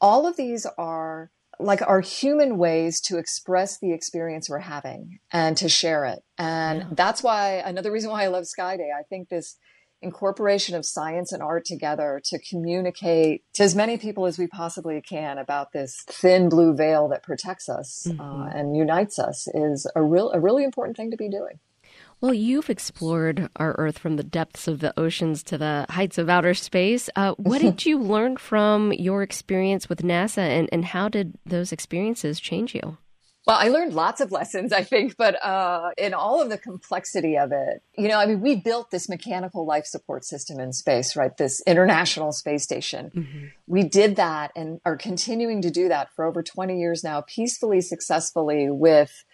All 0.00 0.26
of 0.26 0.36
these 0.36 0.66
are 0.76 1.30
like 1.58 1.80
our 1.86 2.00
human 2.00 2.58
ways 2.58 3.00
to 3.00 3.16
express 3.16 3.78
the 3.78 3.92
experience 3.92 4.50
we're 4.50 4.58
having 4.58 5.20
and 5.32 5.56
to 5.56 5.68
share 5.68 6.04
it. 6.04 6.22
And 6.36 6.80
yeah. 6.80 6.86
that's 6.92 7.22
why 7.22 7.62
another 7.64 7.90
reason 7.90 8.10
why 8.10 8.24
I 8.24 8.28
love 8.28 8.46
Sky 8.46 8.76
Day. 8.76 8.90
I 8.96 9.02
think 9.04 9.28
this 9.28 9.56
incorporation 10.02 10.74
of 10.74 10.84
science 10.84 11.32
and 11.32 11.42
art 11.42 11.64
together 11.64 12.20
to 12.24 12.38
communicate 12.38 13.42
to 13.54 13.62
as 13.62 13.74
many 13.74 13.96
people 13.96 14.26
as 14.26 14.38
we 14.38 14.46
possibly 14.46 15.00
can 15.00 15.38
about 15.38 15.72
this 15.72 16.04
thin 16.08 16.48
blue 16.48 16.74
veil 16.74 17.08
that 17.08 17.22
protects 17.22 17.68
us 17.68 18.06
uh, 18.06 18.10
mm-hmm. 18.12 18.42
uh, 18.42 18.46
and 18.48 18.76
unites 18.76 19.18
us 19.18 19.48
is 19.54 19.86
a 19.96 20.02
real 20.02 20.30
a 20.32 20.40
really 20.40 20.64
important 20.64 20.96
thing 20.96 21.10
to 21.10 21.16
be 21.16 21.28
doing. 21.28 21.58
Well, 22.20 22.32
you've 22.32 22.70
explored 22.70 23.50
our 23.56 23.74
Earth 23.78 23.98
from 23.98 24.16
the 24.16 24.22
depths 24.22 24.66
of 24.66 24.80
the 24.80 24.98
oceans 24.98 25.42
to 25.44 25.58
the 25.58 25.84
heights 25.90 26.16
of 26.16 26.30
outer 26.30 26.54
space. 26.54 27.10
Uh, 27.14 27.34
what 27.34 27.60
did 27.60 27.84
you 27.86 27.98
learn 27.98 28.38
from 28.38 28.92
your 28.92 29.22
experience 29.22 29.88
with 29.88 30.02
NASA, 30.02 30.38
and, 30.38 30.68
and 30.72 30.86
how 30.86 31.08
did 31.08 31.34
those 31.44 31.72
experiences 31.72 32.40
change 32.40 32.74
you? 32.74 32.96
Well, 33.46 33.58
I 33.60 33.68
learned 33.68 33.94
lots 33.94 34.20
of 34.20 34.32
lessons, 34.32 34.72
I 34.72 34.82
think, 34.82 35.16
but 35.16 35.42
uh, 35.42 35.90
in 35.96 36.14
all 36.14 36.42
of 36.42 36.48
the 36.48 36.58
complexity 36.58 37.38
of 37.38 37.52
it, 37.52 37.80
you 37.96 38.08
know, 38.08 38.18
I 38.18 38.26
mean, 38.26 38.40
we 38.40 38.56
built 38.56 38.90
this 38.90 39.08
mechanical 39.08 39.64
life 39.64 39.86
support 39.86 40.24
system 40.24 40.58
in 40.58 40.72
space, 40.72 41.14
right? 41.14 41.36
This 41.36 41.62
international 41.64 42.32
space 42.32 42.64
station. 42.64 43.12
Mm-hmm. 43.14 43.44
We 43.68 43.84
did 43.84 44.16
that 44.16 44.50
and 44.56 44.80
are 44.84 44.96
continuing 44.96 45.62
to 45.62 45.70
do 45.70 45.88
that 45.88 46.08
for 46.16 46.24
over 46.24 46.42
20 46.42 46.76
years 46.76 47.04
now, 47.04 47.20
peacefully, 47.20 47.80
successfully 47.80 48.68
with 48.68 49.24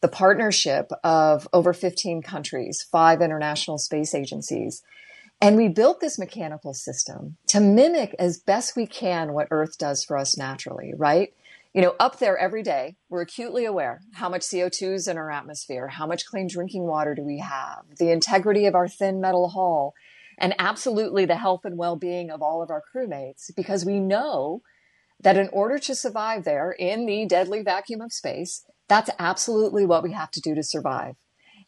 the 0.00 0.08
partnership 0.08 0.90
of 1.04 1.46
over 1.52 1.74
15 1.74 2.22
countries, 2.22 2.86
five 2.90 3.20
international 3.20 3.76
space 3.76 4.14
agencies. 4.14 4.82
And 5.42 5.56
we 5.56 5.68
built 5.68 6.00
this 6.00 6.18
mechanical 6.18 6.72
system 6.72 7.36
to 7.48 7.60
mimic 7.60 8.14
as 8.18 8.38
best 8.38 8.76
we 8.76 8.86
can 8.86 9.34
what 9.34 9.48
Earth 9.50 9.76
does 9.76 10.04
for 10.04 10.16
us 10.16 10.38
naturally, 10.38 10.94
right? 10.96 11.34
You 11.74 11.82
know, 11.82 11.94
up 12.00 12.18
there 12.18 12.36
every 12.36 12.62
day, 12.62 12.96
we're 13.08 13.22
acutely 13.22 13.64
aware 13.64 14.00
how 14.14 14.28
much 14.28 14.42
CO2 14.42 14.94
is 14.94 15.08
in 15.08 15.18
our 15.18 15.30
atmosphere, 15.30 15.88
how 15.88 16.06
much 16.06 16.26
clean 16.26 16.48
drinking 16.48 16.84
water 16.86 17.14
do 17.14 17.22
we 17.22 17.38
have, 17.38 17.84
the 17.98 18.10
integrity 18.10 18.66
of 18.66 18.74
our 18.74 18.88
thin 18.88 19.20
metal 19.20 19.50
hull, 19.50 19.94
and 20.38 20.54
absolutely 20.58 21.24
the 21.24 21.36
health 21.36 21.64
and 21.64 21.76
well 21.76 21.96
being 21.96 22.30
of 22.30 22.42
all 22.42 22.62
of 22.62 22.70
our 22.70 22.82
crewmates, 22.82 23.50
because 23.54 23.84
we 23.84 24.00
know 24.00 24.62
that 25.20 25.36
in 25.36 25.48
order 25.48 25.78
to 25.78 25.94
survive 25.94 26.44
there 26.44 26.70
in 26.70 27.04
the 27.04 27.26
deadly 27.26 27.62
vacuum 27.62 28.00
of 28.00 28.12
space, 28.12 28.64
that's 28.88 29.10
absolutely 29.18 29.84
what 29.84 30.02
we 30.02 30.12
have 30.12 30.30
to 30.30 30.40
do 30.40 30.54
to 30.54 30.62
survive. 30.62 31.16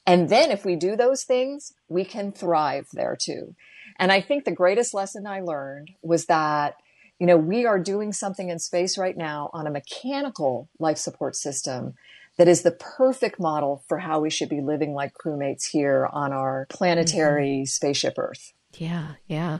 And 0.06 0.28
then 0.28 0.50
if 0.50 0.64
we 0.64 0.76
do 0.76 0.96
those 0.96 1.24
things, 1.24 1.72
we 1.88 2.04
can 2.04 2.32
thrive 2.32 2.86
there 2.92 3.16
too. 3.20 3.54
And 3.98 4.10
I 4.10 4.20
think 4.20 4.44
the 4.44 4.52
greatest 4.52 4.94
lesson 4.94 5.26
I 5.26 5.40
learned 5.40 5.90
was 6.02 6.26
that 6.26 6.76
you 7.20 7.26
know, 7.26 7.36
we 7.36 7.66
are 7.66 7.78
doing 7.78 8.12
something 8.12 8.48
in 8.48 8.58
space 8.58 8.96
right 8.96 9.16
now 9.16 9.50
on 9.52 9.66
a 9.66 9.70
mechanical 9.70 10.68
life 10.78 10.96
support 10.96 11.36
system 11.36 11.94
that 12.38 12.48
is 12.48 12.62
the 12.62 12.70
perfect 12.70 13.38
model 13.38 13.84
for 13.86 13.98
how 13.98 14.20
we 14.20 14.30
should 14.30 14.48
be 14.48 14.62
living 14.62 14.94
like 14.94 15.12
crewmates 15.12 15.66
here 15.70 16.08
on 16.10 16.32
our 16.32 16.66
planetary 16.70 17.58
mm-hmm. 17.58 17.64
spaceship 17.66 18.14
Earth. 18.18 18.54
Yeah, 18.78 19.14
yeah. 19.26 19.58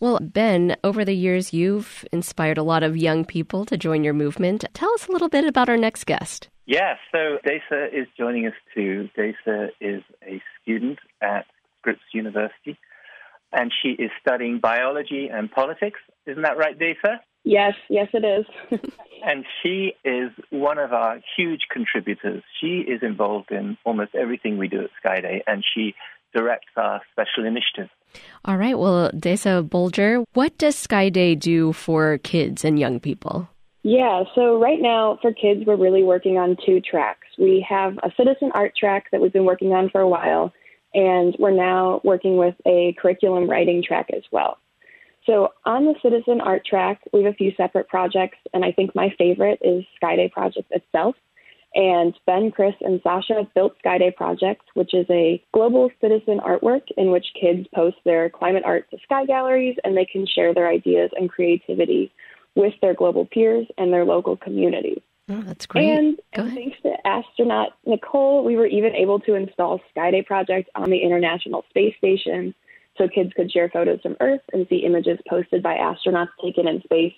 Well, 0.00 0.18
Ben, 0.20 0.76
over 0.82 1.04
the 1.04 1.14
years, 1.14 1.52
you've 1.52 2.04
inspired 2.10 2.58
a 2.58 2.64
lot 2.64 2.82
of 2.82 2.96
young 2.96 3.24
people 3.24 3.64
to 3.66 3.76
join 3.76 4.02
your 4.02 4.14
movement. 4.14 4.64
Tell 4.74 4.92
us 4.94 5.06
a 5.06 5.12
little 5.12 5.28
bit 5.28 5.44
about 5.44 5.68
our 5.68 5.76
next 5.76 6.04
guest. 6.06 6.48
Yeah, 6.64 6.94
so 7.12 7.38
Desa 7.46 7.92
is 7.92 8.08
joining 8.18 8.46
us 8.46 8.54
too. 8.74 9.08
Desa 9.16 9.68
is 9.80 10.02
a 10.26 10.42
student 10.60 10.98
at 11.22 11.46
Scripps 11.78 12.00
University 12.12 12.76
and 13.52 13.72
she 13.82 13.90
is 13.90 14.10
studying 14.20 14.58
biology 14.58 15.28
and 15.32 15.50
politics. 15.50 16.00
Isn't 16.26 16.42
that 16.42 16.58
right, 16.58 16.78
Desa? 16.78 17.20
Yes, 17.44 17.74
yes, 17.88 18.08
it 18.12 18.24
is. 18.24 18.80
and 19.24 19.44
she 19.62 19.92
is 20.04 20.30
one 20.50 20.78
of 20.78 20.92
our 20.92 21.20
huge 21.36 21.62
contributors. 21.70 22.42
She 22.60 22.78
is 22.78 23.02
involved 23.02 23.52
in 23.52 23.78
almost 23.84 24.16
everything 24.16 24.58
we 24.58 24.66
do 24.66 24.80
at 24.82 24.90
Skyday, 25.02 25.42
and 25.46 25.64
she 25.74 25.94
directs 26.34 26.72
our 26.76 27.00
special 27.12 27.46
initiative. 27.46 27.88
All 28.44 28.56
right. 28.56 28.76
Well, 28.76 29.10
Desa 29.12 29.66
Bolger, 29.68 30.24
what 30.34 30.58
does 30.58 30.74
Skyday 30.74 31.38
do 31.38 31.72
for 31.72 32.18
kids 32.18 32.64
and 32.64 32.78
young 32.78 32.98
people? 32.98 33.48
Yeah, 33.84 34.24
so 34.34 34.60
right 34.60 34.80
now 34.80 35.16
for 35.22 35.32
kids, 35.32 35.62
we're 35.64 35.76
really 35.76 36.02
working 36.02 36.38
on 36.38 36.56
two 36.66 36.80
tracks. 36.80 37.28
We 37.38 37.64
have 37.68 37.96
a 37.98 38.10
citizen 38.16 38.50
art 38.52 38.72
track 38.76 39.04
that 39.12 39.20
we've 39.20 39.32
been 39.32 39.44
working 39.44 39.72
on 39.72 39.90
for 39.90 40.00
a 40.00 40.08
while, 40.08 40.52
and 40.92 41.36
we're 41.38 41.52
now 41.52 42.00
working 42.02 42.36
with 42.36 42.56
a 42.66 42.96
curriculum 42.98 43.48
writing 43.48 43.84
track 43.86 44.08
as 44.12 44.24
well. 44.32 44.58
So 45.26 45.52
on 45.64 45.84
the 45.84 45.94
citizen 46.02 46.40
art 46.40 46.64
track, 46.64 47.00
we 47.12 47.24
have 47.24 47.34
a 47.34 47.36
few 47.36 47.52
separate 47.56 47.88
projects, 47.88 48.38
and 48.54 48.64
I 48.64 48.70
think 48.72 48.94
my 48.94 49.12
favorite 49.18 49.58
is 49.60 49.84
Skyday 50.00 50.30
Project 50.30 50.70
itself. 50.70 51.16
And 51.74 52.14
Ben, 52.24 52.52
Chris, 52.52 52.74
and 52.80 53.00
Sasha 53.02 53.46
built 53.54 53.74
Skyday 53.84 54.14
Project, 54.14 54.62
which 54.74 54.94
is 54.94 55.04
a 55.10 55.42
global 55.52 55.90
citizen 56.00 56.38
artwork 56.38 56.82
in 56.96 57.10
which 57.10 57.26
kids 57.38 57.66
post 57.74 57.96
their 58.04 58.30
climate 58.30 58.62
art 58.64 58.88
to 58.90 58.98
sky 59.02 59.26
galleries 59.26 59.76
and 59.84 59.94
they 59.94 60.06
can 60.06 60.26
share 60.26 60.54
their 60.54 60.68
ideas 60.68 61.10
and 61.18 61.28
creativity 61.28 62.10
with 62.54 62.72
their 62.80 62.94
global 62.94 63.26
peers 63.26 63.66
and 63.76 63.92
their 63.92 64.06
local 64.06 64.36
communities. 64.36 65.00
Oh, 65.28 65.42
that's 65.42 65.66
great. 65.66 65.90
And, 65.90 66.18
and 66.32 66.54
thanks 66.54 66.78
to 66.82 66.94
astronaut 67.06 67.72
Nicole, 67.84 68.44
we 68.44 68.56
were 68.56 68.66
even 68.66 68.94
able 68.94 69.18
to 69.20 69.34
install 69.34 69.80
Skyday 69.94 70.24
Project 70.24 70.70
on 70.76 70.88
the 70.88 71.02
International 71.02 71.64
Space 71.68 71.94
Station 71.98 72.54
so 72.98 73.08
kids 73.08 73.32
could 73.34 73.50
share 73.50 73.68
photos 73.68 74.00
from 74.00 74.16
Earth 74.20 74.40
and 74.52 74.66
see 74.68 74.78
images 74.78 75.18
posted 75.28 75.62
by 75.62 75.74
astronauts 75.74 76.28
taken 76.42 76.68
in 76.68 76.82
space. 76.82 77.14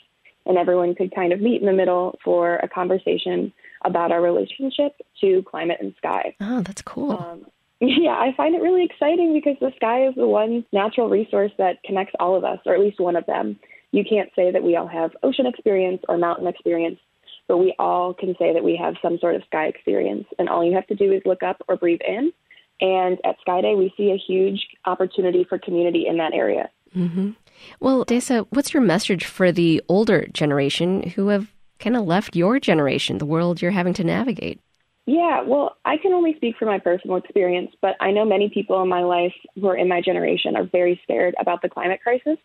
And 0.47 0.57
everyone 0.57 0.95
could 0.95 1.15
kind 1.15 1.33
of 1.33 1.41
meet 1.41 1.61
in 1.61 1.67
the 1.67 1.73
middle 1.73 2.19
for 2.25 2.57
a 2.57 2.69
conversation 2.69 3.53
about 3.85 4.13
our 4.13 4.23
relationship 4.23 4.97
to 5.21 5.43
climate 5.43 5.79
and 5.81 5.95
sky. 5.99 6.35
Oh, 6.41 6.63
that's 6.63 6.83
cool. 6.83 7.13
Um, 7.13 7.47
yeah, 7.81 8.13
I 8.13 8.33
find 8.37 8.55
it 8.55 8.63
really 8.63 8.85
exciting 8.85 9.35
because 9.35 9.57
the 9.61 9.73
sky 9.77 10.07
is 10.07 10.15
the 10.15 10.27
one 10.27 10.65
natural 10.73 11.11
resource 11.11 11.53
that 11.59 11.83
connects 11.85 12.15
all 12.19 12.35
of 12.35 12.45
us, 12.45 12.59
or 12.65 12.75
at 12.75 12.81
least 12.81 12.99
one 12.99 13.17
of 13.17 13.27
them. 13.27 13.59
You 13.93 14.05
can't 14.09 14.31
say 14.35 14.51
that 14.51 14.63
we 14.63 14.77
all 14.77 14.87
have 14.87 15.13
ocean 15.23 15.47
experience 15.47 16.03
or 16.09 16.19
mountain 16.19 16.47
experience 16.47 16.99
but 17.49 17.57
we 17.57 17.75
all 17.79 18.15
can 18.15 18.37
say 18.39 18.53
that 18.53 18.63
we 18.63 18.77
have 18.77 18.95
some 19.03 19.19
sort 19.19 19.35
of 19.35 19.43
sky 19.45 19.67
experience. 19.67 20.27
And 20.39 20.49
all 20.49 20.63
you 20.63 20.75
have 20.75 20.87
to 20.89 20.95
do 20.95 21.11
is 21.13 21.23
look 21.25 21.43
up 21.43 21.61
or 21.67 21.77
breathe 21.77 22.01
in. 22.07 22.31
And 22.81 23.19
at 23.25 23.37
Skyday, 23.47 23.77
we 23.77 23.93
see 23.97 24.11
a 24.11 24.17
huge 24.17 24.67
opportunity 24.85 25.45
for 25.49 25.59
community 25.59 26.07
in 26.07 26.19
that 26.19 26.33
area. 26.33 26.71
Mm-hmm. 26.97 27.31
Well, 27.81 28.05
Desa, 28.05 28.47
what's 28.51 28.73
your 28.73 28.83
message 28.83 29.25
for 29.25 29.51
the 29.51 29.83
older 29.89 30.27
generation 30.33 31.03
who 31.11 31.29
have 31.29 31.53
kind 31.81 31.97
of 31.97 32.05
left 32.05 32.37
your 32.37 32.61
generation, 32.61 33.19
the 33.19 33.27
world 33.27 33.61
you're 33.61 33.73
having 33.73 33.95
to 33.95 34.05
navigate? 34.05 34.61
Yeah, 35.07 35.43
well, 35.43 35.77
I 35.85 35.97
can 35.97 36.13
only 36.13 36.35
speak 36.37 36.57
from 36.59 36.69
my 36.69 36.79
personal 36.79 37.17
experience, 37.17 37.73
but 37.81 37.97
I 38.01 38.11
know 38.11 38.25
many 38.25 38.51
people 38.51 38.81
in 38.83 38.89
my 38.89 39.03
life 39.03 39.33
who 39.55 39.67
are 39.69 39.77
in 39.77 39.89
my 39.89 40.03
generation 40.03 40.55
are 40.55 40.65
very 40.65 41.01
scared 41.03 41.35
about 41.41 41.63
the 41.63 41.69
climate 41.69 42.01
crisis 42.03 42.39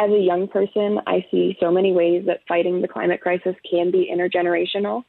as 0.00 0.10
a 0.10 0.18
young 0.18 0.48
person, 0.48 0.98
I 1.06 1.26
see 1.30 1.56
so 1.60 1.70
many 1.70 1.92
ways 1.92 2.24
that 2.26 2.40
fighting 2.48 2.80
the 2.80 2.88
climate 2.88 3.20
crisis 3.20 3.54
can 3.70 3.90
be 3.90 4.10
intergenerational. 4.12 5.04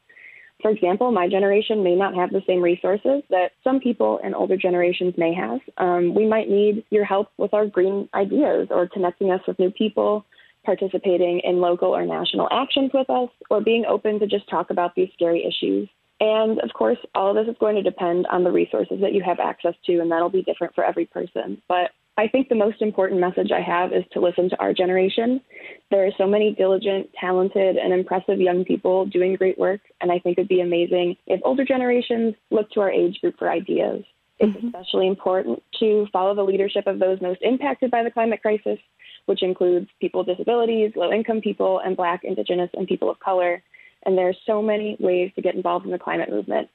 For 0.61 0.69
example, 0.69 1.11
my 1.11 1.27
generation 1.27 1.83
may 1.83 1.95
not 1.95 2.15
have 2.15 2.31
the 2.31 2.41
same 2.45 2.61
resources 2.61 3.23
that 3.29 3.51
some 3.63 3.79
people 3.79 4.19
in 4.23 4.33
older 4.33 4.57
generations 4.57 5.15
may 5.17 5.33
have. 5.33 5.59
Um, 5.77 6.13
we 6.13 6.27
might 6.27 6.49
need 6.49 6.83
your 6.89 7.05
help 7.05 7.29
with 7.37 7.53
our 7.53 7.65
green 7.65 8.07
ideas 8.13 8.67
or 8.69 8.87
connecting 8.87 9.31
us 9.31 9.41
with 9.47 9.59
new 9.59 9.71
people, 9.71 10.25
participating 10.63 11.41
in 11.43 11.59
local 11.59 11.95
or 11.95 12.05
national 12.05 12.47
actions 12.51 12.91
with 12.93 13.09
us, 13.09 13.29
or 13.49 13.61
being 13.61 13.85
open 13.85 14.19
to 14.19 14.27
just 14.27 14.49
talk 14.49 14.69
about 14.69 14.95
these 14.95 15.09
scary 15.13 15.43
issues. 15.45 15.89
And 16.19 16.59
of 16.59 16.71
course, 16.73 16.99
all 17.15 17.31
of 17.31 17.35
this 17.35 17.51
is 17.51 17.57
going 17.59 17.75
to 17.75 17.81
depend 17.81 18.27
on 18.27 18.43
the 18.43 18.51
resources 18.51 18.99
that 19.01 19.13
you 19.13 19.23
have 19.23 19.39
access 19.39 19.73
to, 19.87 19.99
and 19.99 20.11
that'll 20.11 20.29
be 20.29 20.43
different 20.43 20.75
for 20.75 20.83
every 20.83 21.07
person. 21.07 21.61
But 21.67 21.89
I 22.21 22.27
think 22.27 22.49
the 22.49 22.55
most 22.55 22.83
important 22.83 23.19
message 23.19 23.51
I 23.51 23.61
have 23.61 23.93
is 23.93 24.03
to 24.11 24.21
listen 24.21 24.47
to 24.51 24.59
our 24.59 24.73
generation. 24.73 25.41
There 25.89 26.05
are 26.05 26.11
so 26.19 26.27
many 26.27 26.53
diligent, 26.53 27.09
talented, 27.19 27.77
and 27.77 27.91
impressive 27.91 28.39
young 28.39 28.63
people 28.63 29.07
doing 29.07 29.35
great 29.35 29.57
work, 29.57 29.81
and 30.01 30.11
I 30.11 30.19
think 30.19 30.37
it'd 30.37 30.47
be 30.47 30.61
amazing 30.61 31.17
if 31.25 31.41
older 31.43 31.65
generations 31.65 32.35
look 32.51 32.69
to 32.71 32.81
our 32.81 32.91
age 32.91 33.19
group 33.21 33.39
for 33.39 33.49
ideas. 33.49 34.03
It's 34.37 34.55
mm-hmm. 34.55 34.67
especially 34.67 35.07
important 35.07 35.63
to 35.79 36.05
follow 36.13 36.35
the 36.35 36.43
leadership 36.43 36.85
of 36.85 36.99
those 36.99 37.19
most 37.21 37.41
impacted 37.41 37.89
by 37.89 38.03
the 38.03 38.11
climate 38.11 38.43
crisis, 38.43 38.77
which 39.25 39.41
includes 39.41 39.87
people 39.99 40.23
with 40.23 40.37
disabilities, 40.37 40.91
low 40.95 41.11
income 41.11 41.41
people, 41.41 41.79
and 41.83 41.97
Black, 41.97 42.21
Indigenous, 42.23 42.69
and 42.75 42.87
people 42.87 43.09
of 43.09 43.19
color. 43.19 43.63
And 44.05 44.17
there 44.17 44.27
are 44.29 44.35
so 44.45 44.61
many 44.61 44.97
ways 44.99 45.31
to 45.35 45.41
get 45.41 45.55
involved 45.55 45.85
in 45.85 45.91
the 45.91 45.99
climate 45.99 46.29
movement. 46.29 46.69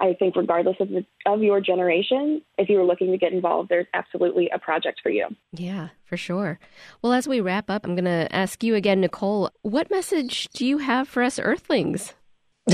I 0.00 0.14
think, 0.14 0.36
regardless 0.36 0.76
of 0.80 0.88
the, 0.88 1.04
of 1.26 1.42
your 1.42 1.60
generation, 1.60 2.40
if 2.56 2.68
you 2.68 2.80
are 2.80 2.84
looking 2.84 3.10
to 3.10 3.18
get 3.18 3.32
involved, 3.32 3.68
there's 3.68 3.86
absolutely 3.92 4.48
a 4.52 4.58
project 4.58 5.00
for 5.02 5.10
you. 5.10 5.26
Yeah, 5.52 5.88
for 6.04 6.16
sure. 6.16 6.58
Well, 7.02 7.12
as 7.12 7.28
we 7.28 7.40
wrap 7.40 7.68
up, 7.68 7.84
I'm 7.84 7.94
going 7.94 8.04
to 8.04 8.34
ask 8.34 8.62
you 8.62 8.74
again, 8.76 9.00
Nicole. 9.00 9.50
What 9.62 9.90
message 9.90 10.48
do 10.54 10.64
you 10.64 10.78
have 10.78 11.08
for 11.08 11.22
us 11.22 11.38
Earthlings? 11.38 12.14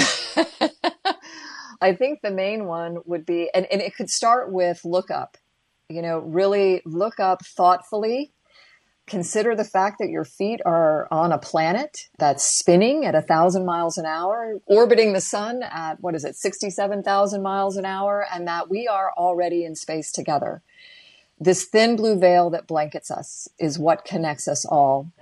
I 1.81 1.95
think 1.95 2.21
the 2.23 2.31
main 2.31 2.67
one 2.67 2.99
would 3.07 3.27
be, 3.27 3.51
and, 3.55 3.67
and 3.71 3.81
it 3.81 3.97
could 3.97 4.11
start 4.11 4.53
with 4.53 4.85
look 4.85 5.11
up. 5.11 5.37
You 5.89 6.03
know, 6.03 6.19
really 6.19 6.83
look 6.85 7.21
up 7.21 7.45
thoughtfully 7.45 8.33
Consider 9.07 9.55
the 9.55 9.65
fact 9.65 9.99
that 9.99 10.09
your 10.09 10.25
feet 10.25 10.61
are 10.65 11.07
on 11.11 11.31
a 11.31 11.39
planet 11.39 12.09
that's 12.19 12.43
spinning 12.43 13.05
at 13.05 13.15
a 13.15 13.21
thousand 13.21 13.67
miles 13.67 13.99
an 13.99 14.07
hour, 14.07 14.61
orbiting 14.65 15.13
the 15.13 15.21
sun 15.21 15.63
at 15.63 16.01
what 16.01 16.15
is 16.15 16.25
it, 16.25 16.37
67,000 16.37 17.43
miles 17.43 17.77
an 17.77 17.85
hour, 17.85 18.27
and 18.33 18.49
that 18.49 18.71
we 18.71 18.89
are 18.89 19.13
already 19.17 19.65
in 19.65 19.77
space 19.77 20.11
together. 20.11 20.63
This 21.39 21.67
thin 21.67 21.97
blue 21.97 22.19
veil 22.19 22.49
that 22.51 22.67
blankets 22.67 23.11
us 23.11 23.47
is 23.59 23.79
what 23.79 24.07
connects 24.07 24.49
us 24.49 24.65
all. 24.65 25.13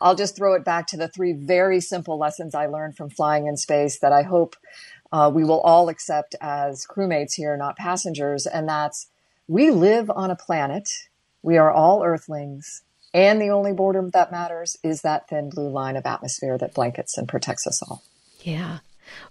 I'll 0.00 0.14
just 0.14 0.36
throw 0.36 0.54
it 0.54 0.64
back 0.64 0.86
to 0.88 0.96
the 0.96 1.08
three 1.08 1.32
very 1.32 1.80
simple 1.80 2.18
lessons 2.18 2.54
I 2.54 2.66
learned 2.66 2.96
from 2.96 3.10
flying 3.10 3.46
in 3.46 3.56
space 3.56 3.98
that 3.98 4.12
I 4.12 4.22
hope 4.22 4.54
uh, 5.10 5.30
we 5.32 5.44
will 5.44 5.60
all 5.60 5.88
accept 5.88 6.36
as 6.40 6.86
crewmates 6.86 7.34
here, 7.34 7.56
not 7.56 7.76
passengers. 7.76 8.46
And 8.46 8.68
that's 8.68 9.08
We 9.48 9.70
live 9.70 10.10
on 10.10 10.30
a 10.30 10.36
planet. 10.36 10.88
We 11.42 11.56
are 11.56 11.72
all 11.72 12.04
earthlings. 12.04 12.82
And 13.14 13.40
the 13.40 13.50
only 13.50 13.72
border 13.72 14.08
that 14.12 14.32
matters 14.32 14.76
is 14.82 15.02
that 15.02 15.28
thin 15.28 15.50
blue 15.50 15.68
line 15.68 15.96
of 15.96 16.06
atmosphere 16.06 16.56
that 16.58 16.74
blankets 16.74 17.18
and 17.18 17.28
protects 17.28 17.66
us 17.66 17.82
all. 17.82 18.02
Yeah. 18.40 18.78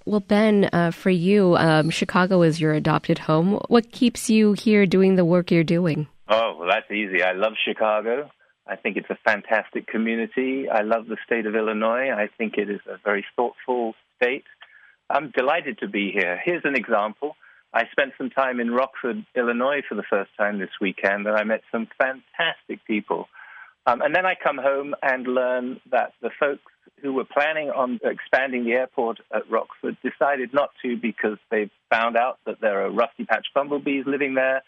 Well, 0.06 0.20
Ben, 0.20 0.70
uh, 0.72 0.92
for 0.92 1.10
you, 1.10 1.56
um, 1.58 1.90
Chicago 1.90 2.44
is 2.44 2.62
your 2.62 2.74
adopted 2.74 3.20
home. 3.20 3.60
What 3.68 3.92
keeps 3.92 4.30
you 4.30 4.54
here 4.54 4.86
doing 4.86 5.16
the 5.16 5.26
work 5.26 5.52
you're 5.52 5.64
doing? 5.64 6.08
Oh, 6.30 6.56
well, 6.60 6.70
that's 6.70 6.92
easy. 6.92 7.24
I 7.24 7.34
love 7.34 7.54
Chicago. 7.68 8.30
I 8.68 8.76
think 8.76 8.98
it's 8.98 9.10
a 9.10 9.18
fantastic 9.26 9.88
community. 9.88 10.70
I 10.70 10.82
love 10.82 11.08
the 11.08 11.18
state 11.26 11.46
of 11.46 11.56
Illinois. 11.56 12.12
I 12.12 12.30
think 12.38 12.58
it 12.58 12.70
is 12.70 12.80
a 12.88 12.98
very 13.04 13.26
thoughtful 13.36 13.96
state. 14.16 14.46
I'm 15.10 15.32
delighted 15.36 15.80
to 15.80 15.88
be 15.88 16.12
here. 16.12 16.40
Here's 16.44 16.64
an 16.64 16.76
example. 16.76 17.36
I 17.74 17.84
spent 17.92 18.14
some 18.18 18.30
time 18.30 18.60
in 18.60 18.72
Rockford, 18.72 19.26
Illinois 19.36 19.82
for 19.88 19.96
the 19.96 20.04
first 20.10 20.32
time 20.38 20.60
this 20.60 20.70
weekend, 20.80 21.26
and 21.26 21.36
I 21.36 21.44
met 21.44 21.64
some 21.72 21.88
fantastic 21.98 22.86
people. 22.86 23.28
Um, 23.86 24.02
and 24.02 24.16
then 24.16 24.26
I 24.26 24.36
come 24.42 24.58
home 24.58 24.94
and 25.02 25.26
learn 25.26 25.82
that 25.92 26.14
the 26.22 26.30
folks 26.40 26.72
who 27.02 27.14
were 27.14 27.26
planning 27.26 27.70
on 27.70 28.00
expanding 28.04 28.64
the 28.64 28.74
airport 28.74 29.20
at 29.34 29.50
Rockford 29.50 29.98
decided 30.04 30.54
not 30.54 30.70
to 30.84 30.98
because 30.98 31.38
they 31.50 31.70
found 31.90 32.16
out 32.16 32.38
that 32.46 32.62
there 32.62 32.86
are 32.86 32.92
rusty 32.92 33.26
patch 33.26 33.48
bumblebees 33.56 34.06
living 34.06 34.36
there. 34.36 34.62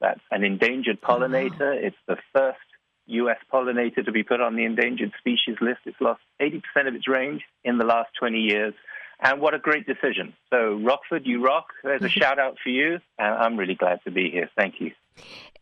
That's 0.00 0.20
an 0.30 0.44
endangered 0.44 1.00
pollinator. 1.00 1.74
Wow. 1.74 1.86
It's 1.86 1.96
the 2.06 2.16
first 2.32 2.58
U.S. 3.06 3.38
pollinator 3.52 4.04
to 4.04 4.12
be 4.12 4.22
put 4.22 4.40
on 4.40 4.56
the 4.56 4.64
endangered 4.64 5.12
species 5.18 5.56
list. 5.60 5.80
It's 5.84 6.00
lost 6.00 6.20
80% 6.40 6.62
of 6.86 6.94
its 6.94 7.08
range 7.08 7.42
in 7.64 7.78
the 7.78 7.84
last 7.84 8.10
20 8.18 8.38
years. 8.38 8.74
And 9.20 9.40
what 9.40 9.54
a 9.54 9.58
great 9.58 9.86
decision. 9.86 10.34
So, 10.50 10.74
Rockford, 10.74 11.26
you 11.26 11.44
rock. 11.44 11.66
There's 11.84 12.02
a 12.02 12.08
shout 12.08 12.38
out 12.38 12.56
for 12.62 12.70
you. 12.70 12.98
And 13.18 13.34
I'm 13.34 13.56
really 13.56 13.76
glad 13.76 14.00
to 14.04 14.10
be 14.10 14.30
here. 14.30 14.50
Thank 14.56 14.80
you. 14.80 14.92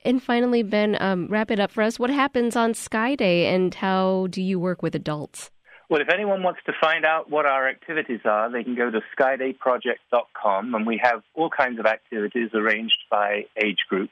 And 0.02 0.22
finally, 0.22 0.62
Ben, 0.62 0.96
um, 1.00 1.26
wrap 1.28 1.50
it 1.50 1.60
up 1.60 1.70
for 1.70 1.82
us. 1.82 1.98
What 1.98 2.10
happens 2.10 2.56
on 2.56 2.74
Sky 2.74 3.14
Day 3.14 3.46
and 3.46 3.74
how 3.74 4.28
do 4.30 4.40
you 4.42 4.58
work 4.58 4.82
with 4.82 4.94
adults? 4.94 5.50
Well, 5.90 6.00
if 6.00 6.08
anyone 6.08 6.44
wants 6.44 6.60
to 6.66 6.72
find 6.80 7.04
out 7.04 7.30
what 7.30 7.46
our 7.46 7.68
activities 7.68 8.20
are, 8.24 8.50
they 8.50 8.62
can 8.62 8.76
go 8.76 8.90
to 8.90 9.00
skydayproject.com, 9.18 10.74
and 10.74 10.86
we 10.86 11.00
have 11.02 11.22
all 11.34 11.50
kinds 11.50 11.80
of 11.80 11.86
activities 11.86 12.50
arranged 12.54 12.98
by 13.10 13.46
age 13.60 13.78
group. 13.88 14.08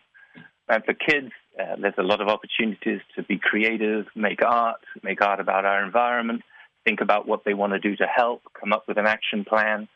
And 0.68 0.84
for 0.84 0.92
kids, 0.92 1.30
uh, 1.58 1.76
there's 1.80 1.94
a 1.96 2.02
lot 2.02 2.20
of 2.20 2.26
opportunities 2.26 3.00
to 3.14 3.22
be 3.22 3.38
creative, 3.38 4.06
make 4.16 4.42
art, 4.44 4.80
make 5.04 5.22
art 5.22 5.38
about 5.38 5.64
our 5.64 5.84
environment, 5.84 6.42
think 6.84 7.00
about 7.00 7.28
what 7.28 7.44
they 7.44 7.54
want 7.54 7.74
to 7.74 7.78
do 7.78 7.94
to 7.96 8.06
help, 8.06 8.42
come 8.58 8.72
up 8.72 8.88
with 8.88 8.98
an 8.98 9.06
action 9.06 9.44
plan. 9.44 9.88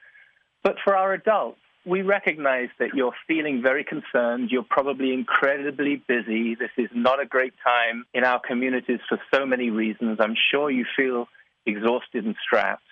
But 0.62 0.76
for 0.84 0.96
our 0.96 1.12
adults, 1.12 1.58
we 1.84 2.02
recognize 2.02 2.68
that 2.78 2.94
you're 2.94 3.14
feeling 3.26 3.60
very 3.62 3.84
concerned. 3.84 4.50
You're 4.50 4.66
probably 4.68 5.12
incredibly 5.12 5.96
busy. 6.06 6.54
This 6.54 6.70
is 6.76 6.90
not 6.94 7.20
a 7.20 7.26
great 7.26 7.54
time 7.64 8.04
in 8.14 8.24
our 8.24 8.40
communities 8.40 9.00
for 9.08 9.18
so 9.34 9.44
many 9.44 9.70
reasons. 9.70 10.18
I'm 10.20 10.36
sure 10.50 10.70
you 10.70 10.84
feel 10.96 11.26
exhausted 11.66 12.24
and 12.24 12.36
strapped. 12.44 12.82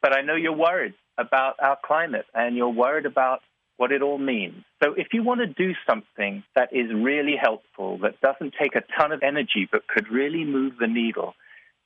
But 0.00 0.16
I 0.16 0.22
know 0.22 0.36
you're 0.36 0.52
worried 0.52 0.94
about 1.18 1.56
our 1.60 1.78
climate 1.84 2.26
and 2.34 2.56
you're 2.56 2.68
worried 2.68 3.06
about 3.06 3.40
what 3.78 3.92
it 3.92 4.02
all 4.02 4.18
means. 4.18 4.64
So 4.82 4.94
if 4.96 5.08
you 5.12 5.22
want 5.22 5.40
to 5.40 5.46
do 5.46 5.74
something 5.88 6.44
that 6.54 6.72
is 6.72 6.86
really 6.94 7.36
helpful, 7.40 7.98
that 7.98 8.20
doesn't 8.20 8.54
take 8.60 8.74
a 8.76 8.82
ton 8.98 9.12
of 9.12 9.22
energy 9.22 9.68
but 9.70 9.86
could 9.86 10.08
really 10.08 10.44
move 10.44 10.74
the 10.78 10.86
needle, 10.86 11.34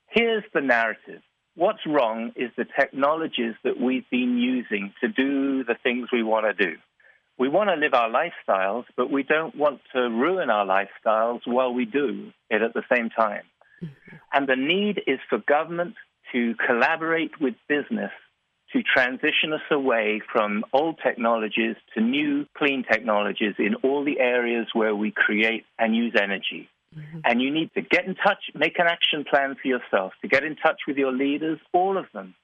here's 0.09 0.45
the 0.53 0.61
narrative. 0.61 1.23
What's 1.57 1.85
wrong 1.87 2.33
is 2.37 2.51
the 2.57 2.65
technologies 2.79 3.55
that 3.65 3.79
we've 3.79 4.09
been 4.11 4.39
using 4.39 4.93
to 5.01 5.09
do 5.09 5.65
the 5.65 5.77
things 5.83 6.09
we 6.13 6.23
want 6.23 6.47
to 6.47 6.53
do. 6.53 6.77
We 7.39 7.49
want 7.49 7.71
to 7.71 7.77
live 7.77 7.95
our 7.95 8.11
lifestyles, 8.11 8.85
but 8.97 9.11
we 9.11 9.23
don't 9.23 9.55
want 9.55 9.81
to 9.95 10.01
ruin 10.01 10.51
our 10.51 10.67
lifestyles 10.67 11.41
while 11.47 11.73
we 11.73 11.87
do 11.87 12.33
it 12.51 12.63
at 12.63 12.75
the 12.75 12.83
same 12.95 13.09
time. 13.11 13.43
Mm-hmm. 13.83 14.17
And 14.33 14.47
the 14.47 14.57
need 14.57 15.03
is 15.07 15.19
for 15.29 15.39
government 15.39 15.95
to 16.33 16.55
collaborate 16.67 17.41
with 17.41 17.55
business 17.69 18.13
to 18.73 18.83
transition 18.83 19.53
us 19.53 19.61
away 19.71 20.21
from 20.33 20.65
old 20.73 20.99
technologies 21.03 21.77
to 21.95 22.01
new 22.01 22.47
clean 22.57 22.85
technologies 22.91 23.55
in 23.59 23.75
all 23.77 24.05
the 24.05 24.21
areas 24.21 24.67
where 24.73 24.95
we 24.95 25.11
create 25.11 25.65
and 25.79 25.97
use 25.97 26.15
energy. 26.21 26.69
Mm-hmm. 26.97 27.21
And 27.25 27.41
you 27.41 27.53
need 27.53 27.73
to 27.75 27.83
get 27.83 28.07
in 28.07 28.15
touch, 28.17 28.51
make 28.55 28.79
an 28.79 28.87
action 28.87 29.25
plan 29.29 29.57
for 29.61 29.69
yourself, 29.69 30.13
to 30.23 30.29
get 30.29 30.45
in 30.45 30.57
touch 30.57 30.81
with 30.89 30.97
your 30.97 31.13
leaders, 31.13 31.59
all 31.73 31.97
of 31.97 32.07
them. 32.13 32.35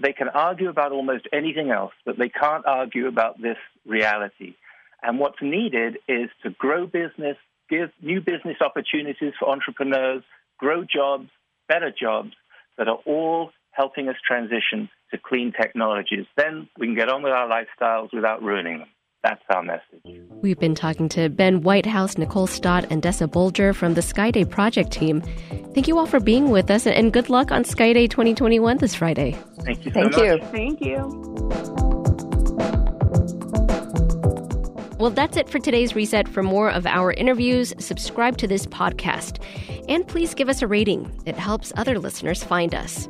They 0.00 0.12
can 0.12 0.28
argue 0.28 0.68
about 0.68 0.92
almost 0.92 1.28
anything 1.32 1.70
else, 1.70 1.92
but 2.04 2.18
they 2.18 2.28
can't 2.28 2.66
argue 2.66 3.06
about 3.06 3.40
this 3.40 3.58
reality. 3.86 4.54
And 5.02 5.18
what's 5.18 5.40
needed 5.40 5.98
is 6.08 6.30
to 6.42 6.50
grow 6.50 6.86
business, 6.86 7.36
give 7.70 7.90
new 8.00 8.20
business 8.20 8.56
opportunities 8.60 9.34
for 9.38 9.48
entrepreneurs, 9.48 10.24
grow 10.58 10.84
jobs, 10.84 11.28
better 11.68 11.92
jobs, 11.92 12.32
that 12.78 12.88
are 12.88 12.98
all 13.06 13.50
helping 13.70 14.08
us 14.08 14.16
transition 14.26 14.88
to 15.10 15.18
clean 15.18 15.52
technologies. 15.52 16.26
Then 16.36 16.68
we 16.78 16.86
can 16.86 16.96
get 16.96 17.08
on 17.08 17.22
with 17.22 17.32
our 17.32 17.48
lifestyles 17.48 18.12
without 18.12 18.42
ruining 18.42 18.78
them. 18.78 18.88
That's 19.22 19.42
our 19.50 19.62
message. 19.62 20.20
We've 20.42 20.58
been 20.58 20.74
talking 20.74 21.08
to 21.10 21.28
Ben 21.28 21.62
Whitehouse, 21.62 22.18
Nicole 22.18 22.48
Stott, 22.48 22.86
and 22.90 23.00
Dessa 23.02 23.28
Bolger 23.28 23.74
from 23.74 23.94
the 23.94 24.00
Skyday 24.00 24.48
Project 24.48 24.90
team. 24.90 25.20
Thank 25.74 25.86
you 25.86 25.96
all 25.96 26.06
for 26.06 26.18
being 26.18 26.50
with 26.50 26.70
us, 26.70 26.86
and 26.86 27.12
good 27.12 27.30
luck 27.30 27.52
on 27.52 27.62
Skyday 27.62 28.10
2021 28.10 28.78
this 28.78 28.94
Friday. 28.96 29.38
Thank 29.60 29.86
you. 29.86 29.92
So 29.92 30.00
Thank 30.00 30.16
much. 30.16 30.22
you. 30.24 30.40
Thank 30.50 30.80
you. 30.80 32.12
Well, 34.98 35.10
that's 35.10 35.36
it 35.36 35.48
for 35.48 35.58
today's 35.58 35.94
reset. 35.96 36.28
For 36.28 36.42
more 36.42 36.70
of 36.70 36.86
our 36.86 37.12
interviews, 37.12 37.74
subscribe 37.78 38.38
to 38.38 38.46
this 38.46 38.66
podcast. 38.66 39.42
And 39.88 40.06
please 40.06 40.34
give 40.34 40.48
us 40.48 40.62
a 40.62 40.66
rating, 40.66 41.10
it 41.26 41.36
helps 41.36 41.72
other 41.76 41.98
listeners 41.98 42.42
find 42.42 42.74
us. 42.74 43.08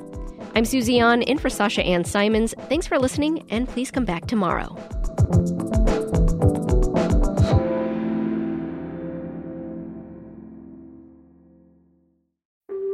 I'm 0.54 0.64
Susie 0.66 0.98
An, 0.98 1.22
in 1.22 1.38
for 1.38 1.48
Sasha 1.48 1.82
Ann 1.82 2.04
Simons. 2.04 2.54
Thanks 2.68 2.86
for 2.86 2.98
listening, 2.98 3.46
and 3.50 3.66
please 3.68 3.90
come 3.90 4.04
back 4.04 4.26
tomorrow. 4.26 4.76